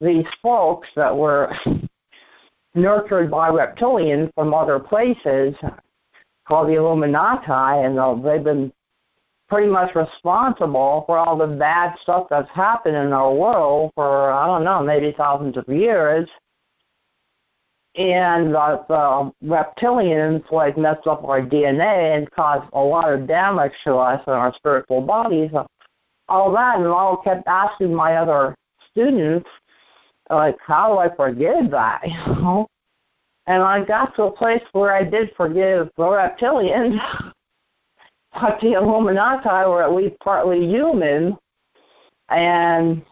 [0.00, 1.54] these folks that were
[2.74, 5.54] nurtured by reptilians from other places
[6.46, 8.72] called the Illuminati, and they've been
[9.48, 14.46] pretty much responsible for all the bad stuff that's happened in our world for I
[14.46, 16.28] don't know, maybe thousands of years.
[17.96, 23.72] And the, the reptilians like messed up our DNA and caused a lot of damage
[23.84, 25.50] to us and our spiritual bodies.
[26.28, 28.54] All that, and I kept asking my other
[28.90, 29.48] students,
[30.28, 32.02] like, how do I forgive that?
[32.06, 32.66] You know.
[33.48, 36.98] And I got to a place where I did forgive the reptilians.
[38.40, 41.36] but the Illuminati were at least partly human,
[42.28, 43.02] and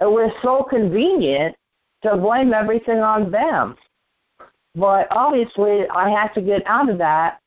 [0.00, 1.56] it was so convenient
[2.04, 3.76] to blame everything on them.
[4.74, 7.40] But obviously, I had to get out of that,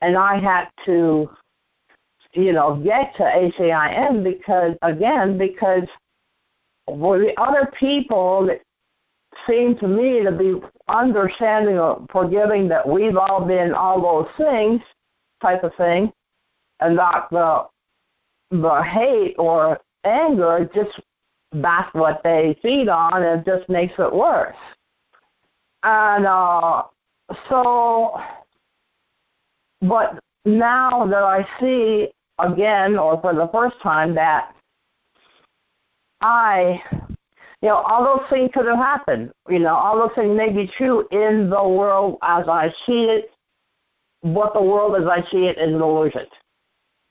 [0.00, 1.30] and I had to,
[2.34, 5.88] you know, get to ACIM because, again, because
[6.86, 8.60] well, the other people that
[9.46, 14.80] seem to me to be understanding or forgiving that we've all been all those things
[15.40, 16.12] type of thing,
[16.80, 17.66] and not the
[18.50, 21.00] the hate or anger just
[21.52, 24.56] that's what they feed on and it just makes it worse.
[25.82, 26.82] And uh
[27.48, 28.20] so
[29.80, 32.08] but now that I see
[32.38, 34.54] again or for the first time that
[36.20, 36.82] I
[37.62, 39.30] you know, all those things could have happened.
[39.48, 43.30] You know, all those things may be true in the world as I see it,
[44.20, 46.26] what the world as I see it is an illusion.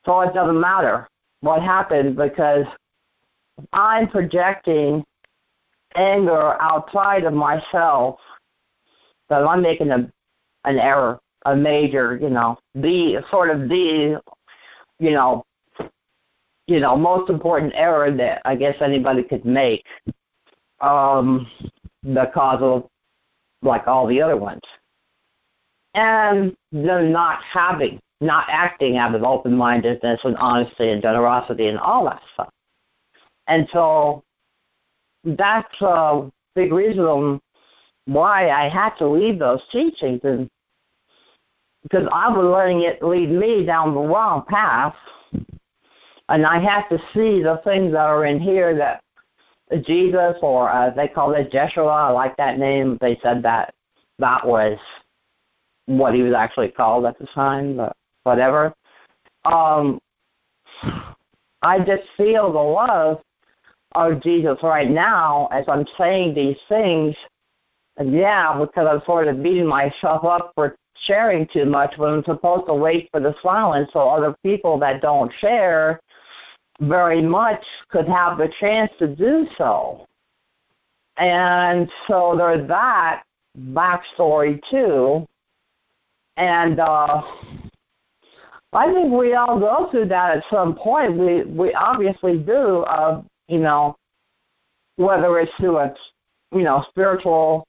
[0.06, 1.08] So it doesn't matter
[1.40, 2.66] what happened because
[3.74, 5.04] I'm projecting
[5.96, 8.20] anger outside of myself
[9.30, 10.12] that I'm making a
[10.64, 14.22] an error, a major, you know, the sort of the
[15.00, 15.46] you know
[16.72, 19.84] you know, most important error that I guess anybody could make
[20.80, 21.46] um,
[22.02, 22.88] because of
[23.62, 24.62] like all the other ones.
[25.94, 31.78] And them not having, not acting out of open mindedness and honesty and generosity and
[31.78, 32.50] all that stuff.
[33.52, 34.24] And so
[35.26, 37.42] that's a big reason
[38.06, 40.50] why I had to leave those teachings and
[41.84, 44.96] because I was letting it lead me down the wrong path
[46.30, 49.02] and I have to see the things that are in here that
[49.86, 51.88] Jesus, or uh, they call it Jeshua.
[51.88, 52.98] I like that name.
[53.02, 53.74] They said that
[54.20, 54.78] that was
[55.88, 58.74] what he was actually called at the time, but whatever.
[59.44, 60.00] um,
[61.62, 63.22] I just feel the love
[63.94, 67.16] of Jesus right now as I'm saying these things.
[68.04, 72.68] Yeah, because I'm sort of beating myself up for sharing too much when I'm supposed
[72.68, 76.00] to wait for the silence so other people that don't share
[76.80, 80.08] very much could have the chance to do so.
[81.18, 83.24] And so there's that
[83.72, 85.28] backstory too.
[86.38, 87.22] And uh
[88.74, 91.18] I think we all go through that at some point.
[91.18, 92.80] We we obviously do.
[92.84, 93.22] Uh,
[93.52, 93.98] you know,
[94.96, 95.94] whether it's through a
[96.54, 97.68] you know spiritual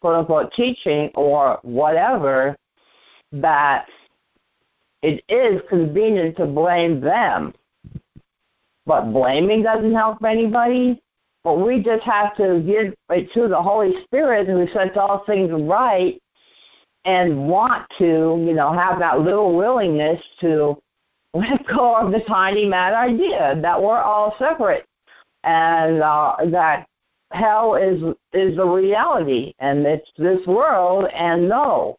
[0.00, 2.54] quote unquote teaching or whatever,
[3.32, 3.86] that
[5.02, 7.54] it is convenient to blame them.
[8.86, 11.00] But blaming doesn't help anybody.
[11.42, 15.50] But we just have to give it to the Holy Spirit who sets all things
[15.50, 16.20] right
[17.06, 20.76] and want to, you know, have that little willingness to
[21.32, 24.84] let go of the tiny mad idea that we're all separate
[25.44, 26.86] and uh, that
[27.32, 28.02] hell is
[28.32, 31.96] is the reality and it's this world and no.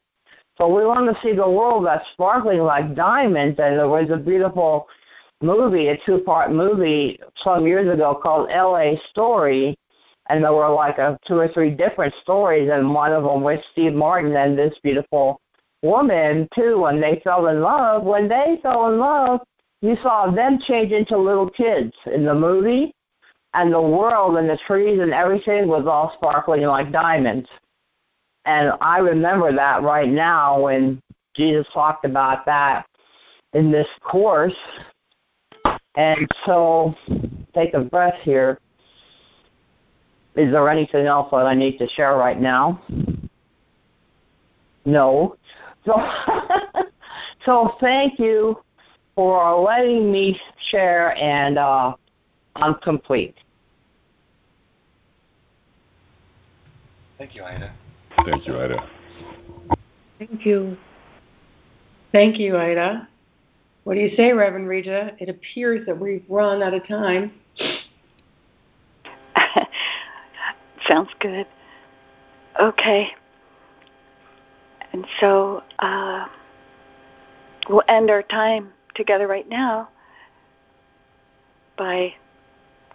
[0.57, 4.17] So we want to see the world that's sparkling like diamonds and there was a
[4.17, 4.87] beautiful
[5.41, 9.75] movie, a two part movie some years ago called LA Story
[10.31, 13.59] and there were like a two or three different stories, and one of them was
[13.73, 15.41] Steve Martin and this beautiful
[15.81, 16.79] woman too.
[16.79, 19.41] When they fell in love, when they fell in love,
[19.81, 22.93] you saw them change into little kids in the movie,
[23.53, 27.49] and the world and the trees and everything was all sparkling like diamonds.
[28.45, 31.01] And I remember that right now when
[31.35, 32.85] Jesus talked about that
[33.53, 34.55] in this course.
[35.95, 36.95] And so,
[37.53, 38.59] take a breath here.
[40.35, 42.81] Is there anything else that I need to share right now?
[44.85, 45.35] No.
[45.83, 45.99] So,
[47.43, 48.59] so thank you
[49.15, 51.95] for letting me share, and uh,
[52.55, 53.35] I'm complete.
[57.17, 57.73] Thank you, Ida.
[58.25, 58.89] Thank you, Ida.
[60.19, 60.77] Thank you.
[62.11, 63.07] Thank you, Ida.
[63.83, 65.11] What do you say, Reverend Reja?
[65.19, 67.31] It appears that we've run out of time.
[70.87, 71.47] Sounds good.
[72.59, 73.07] Okay.
[74.93, 76.25] And so uh,
[77.69, 79.89] we'll end our time together right now
[81.77, 82.13] by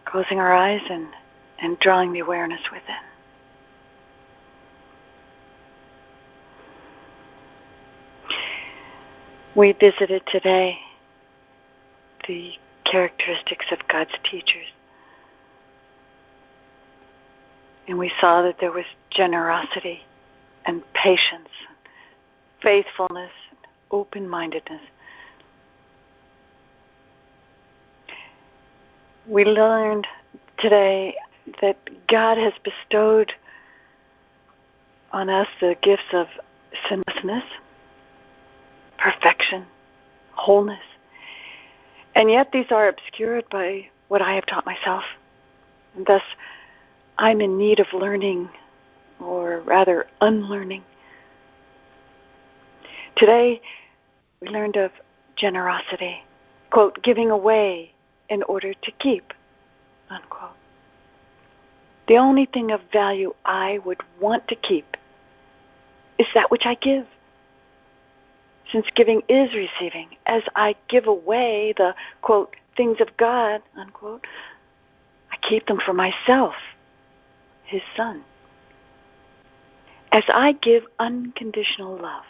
[0.06, 1.08] closing our eyes and,
[1.60, 2.96] and drawing the awareness within.
[9.54, 10.78] We visited today
[12.28, 12.52] the
[12.84, 14.66] characteristics of God's teachers.
[17.88, 20.00] And we saw that there was generosity
[20.66, 21.48] and patience,
[22.62, 23.30] faithfulness,
[23.90, 24.82] open mindedness.
[29.28, 30.06] We learned
[30.58, 31.16] today
[31.60, 31.76] that
[32.06, 33.32] God has bestowed
[35.10, 36.28] on us the gifts of
[36.88, 37.42] sinlessness,
[38.98, 39.66] perfection,
[40.30, 40.82] wholeness.
[42.14, 45.02] And yet these are obscured by what I have taught myself.
[45.96, 46.22] And thus,
[47.18, 48.48] I'm in need of learning,
[49.18, 50.84] or rather unlearning.
[53.16, 53.60] Today,
[54.40, 54.92] we learned of
[55.34, 56.22] generosity,
[56.70, 57.92] quote, giving away
[58.28, 59.32] in order to keep,
[60.10, 60.50] unquote.
[62.08, 64.96] The only thing of value I would want to keep
[66.18, 67.06] is that which I give.
[68.70, 74.26] Since giving is receiving, as I give away the, quote, things of God, unquote,
[75.30, 76.54] I keep them for myself
[77.64, 78.22] his son.
[80.12, 82.24] As I give unconditional love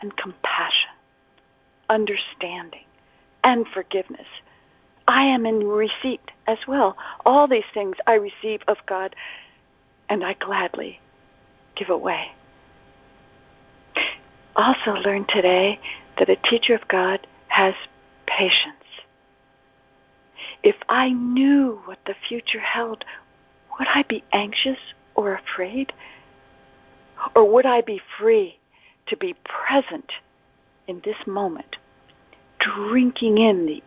[0.00, 0.90] and compassion,
[1.88, 2.84] understanding,
[3.42, 4.26] and forgiveness,
[5.08, 6.96] I am in receipt as well.
[7.24, 9.16] All these things I receive of God,
[10.10, 11.00] and I gladly
[11.74, 12.32] give away.
[14.54, 15.80] Also, learn today
[16.18, 17.74] that a teacher of God has
[18.26, 18.74] patience.
[20.62, 23.04] If I knew what the future held,
[23.78, 24.78] would I be anxious
[25.14, 25.92] or afraid?
[27.34, 28.58] Or would I be free
[29.06, 30.12] to be present
[30.86, 31.76] in this moment,
[32.58, 33.82] drinking in the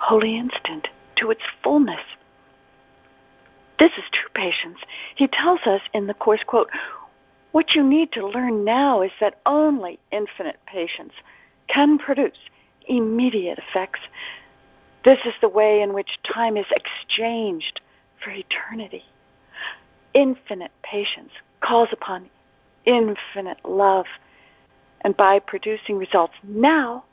[0.00, 2.00] holy instant to its fullness?
[3.78, 4.78] This is true patience.
[5.14, 6.70] He tells us in the Course, quote,
[7.52, 11.12] what you need to learn now is that only infinite patience
[11.68, 12.38] can produce
[12.86, 14.00] immediate effects.
[15.04, 17.80] This is the way in which time is exchanged
[18.22, 19.04] for eternity.
[20.14, 22.28] Infinite patience calls upon
[22.84, 24.06] infinite love,
[25.02, 27.04] and by producing results now,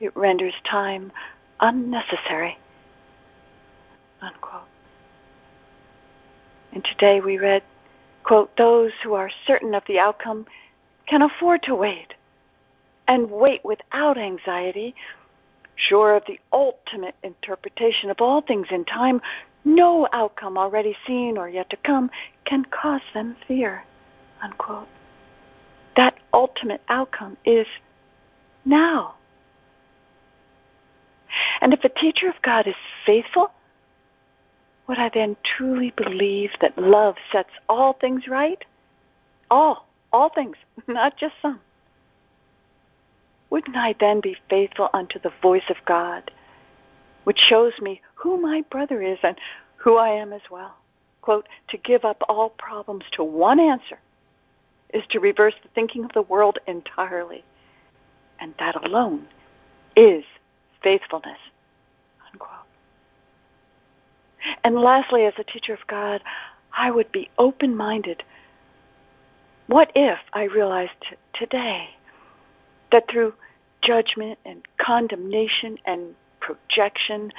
[0.00, 1.12] it renders time
[1.60, 2.56] unnecessary.
[4.20, 4.62] Unquote.
[6.72, 7.62] And today we read,
[8.24, 10.46] quote, those who are certain of the outcome
[11.06, 12.14] can afford to wait
[13.06, 14.94] and wait without anxiety,
[15.76, 19.20] sure of the ultimate interpretation of all things in time,
[19.64, 22.10] no outcome already seen or yet to come
[22.44, 23.82] can cause them fear.
[24.42, 24.88] Unquote.
[25.96, 27.66] That ultimate outcome is
[28.64, 29.14] now.
[31.60, 32.74] And if a teacher of God is
[33.04, 33.50] faithful,
[34.86, 38.64] would I then truly believe that love sets all things right?
[39.50, 40.56] All, all things,
[40.88, 41.60] not just some.
[43.50, 46.30] Wouldn't I then be faithful unto the voice of God,
[47.24, 49.38] which shows me who my brother is and
[49.76, 50.74] who I am as well?
[51.22, 53.98] Quote, to give up all problems to one answer
[54.94, 57.44] is to reverse the thinking of the world entirely.
[58.40, 59.26] And that alone
[59.96, 60.24] is
[60.82, 61.38] faithfulness.
[62.32, 62.50] Unquote.
[64.64, 66.22] And lastly, as a teacher of God,
[66.76, 68.22] I would be open minded.
[69.66, 71.90] What if I realized t- today
[72.90, 73.34] that through
[73.82, 77.32] judgment and condemnation and projection,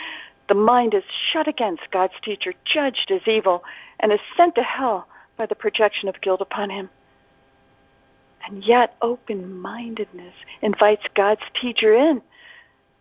[0.48, 3.64] the mind is shut against God's teacher, judged as evil,
[4.00, 5.08] and is sent to hell
[5.38, 6.90] by the projection of guilt upon him?
[8.46, 12.22] And yet, open mindedness invites God's teacher in,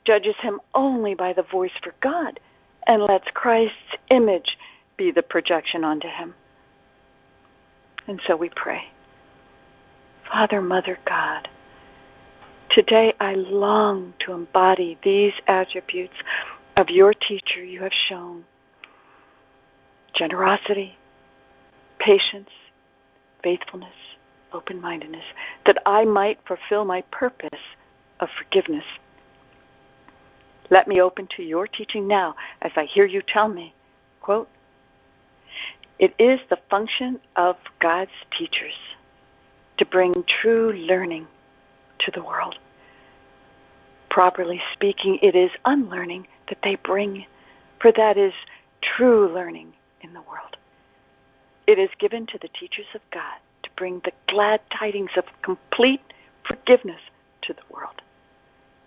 [0.04, 2.40] judges him only by the voice for God,
[2.86, 4.56] and lets Christ's image
[4.96, 6.34] be the projection onto him.
[8.06, 8.82] And so we pray
[10.30, 11.48] Father, Mother, God,
[12.70, 16.16] today I long to embody these attributes
[16.76, 18.44] of your teacher you have shown
[20.14, 20.96] generosity,
[21.98, 22.50] patience,
[23.42, 23.94] faithfulness
[24.52, 25.24] open mindedness,
[25.66, 27.60] that I might fulfill my purpose
[28.20, 28.84] of forgiveness.
[30.70, 33.74] Let me open to your teaching now as I hear you tell me,
[34.20, 34.48] quote,
[35.98, 38.74] it is the function of God's teachers
[39.78, 41.26] to bring true learning
[42.00, 42.58] to the world.
[44.10, 47.26] Properly speaking, it is unlearning that they bring,
[47.80, 48.32] for that is
[48.80, 49.72] true learning
[50.02, 50.56] in the world.
[51.66, 56.00] It is given to the teachers of God to bring the glad tidings of complete
[56.46, 57.00] forgiveness
[57.42, 58.02] to the world.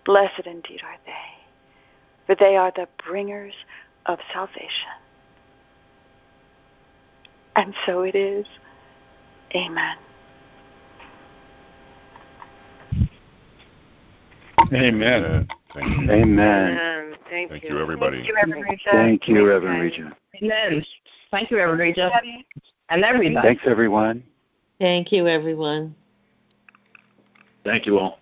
[0.06, 1.41] Blessed indeed are they,
[2.32, 3.54] for they are the bringers
[4.06, 4.70] of salvation.
[7.58, 8.46] And so it is.
[9.54, 9.98] Amen.
[14.74, 15.48] Amen.
[15.74, 16.12] Thank you.
[16.12, 17.16] Amen.
[17.30, 17.70] Thank, Thank you.
[17.72, 18.18] you, everybody.
[18.18, 18.90] Thank you, Reverend Rita.
[18.92, 20.18] Thank you, Reverend Regina.
[20.42, 20.86] Amen.
[21.32, 22.12] Thank you, Reverend Rita.
[22.88, 23.46] And everybody.
[23.46, 24.24] Thanks, everyone.
[24.80, 25.94] Thank you, everyone.
[27.66, 28.21] Thank you all.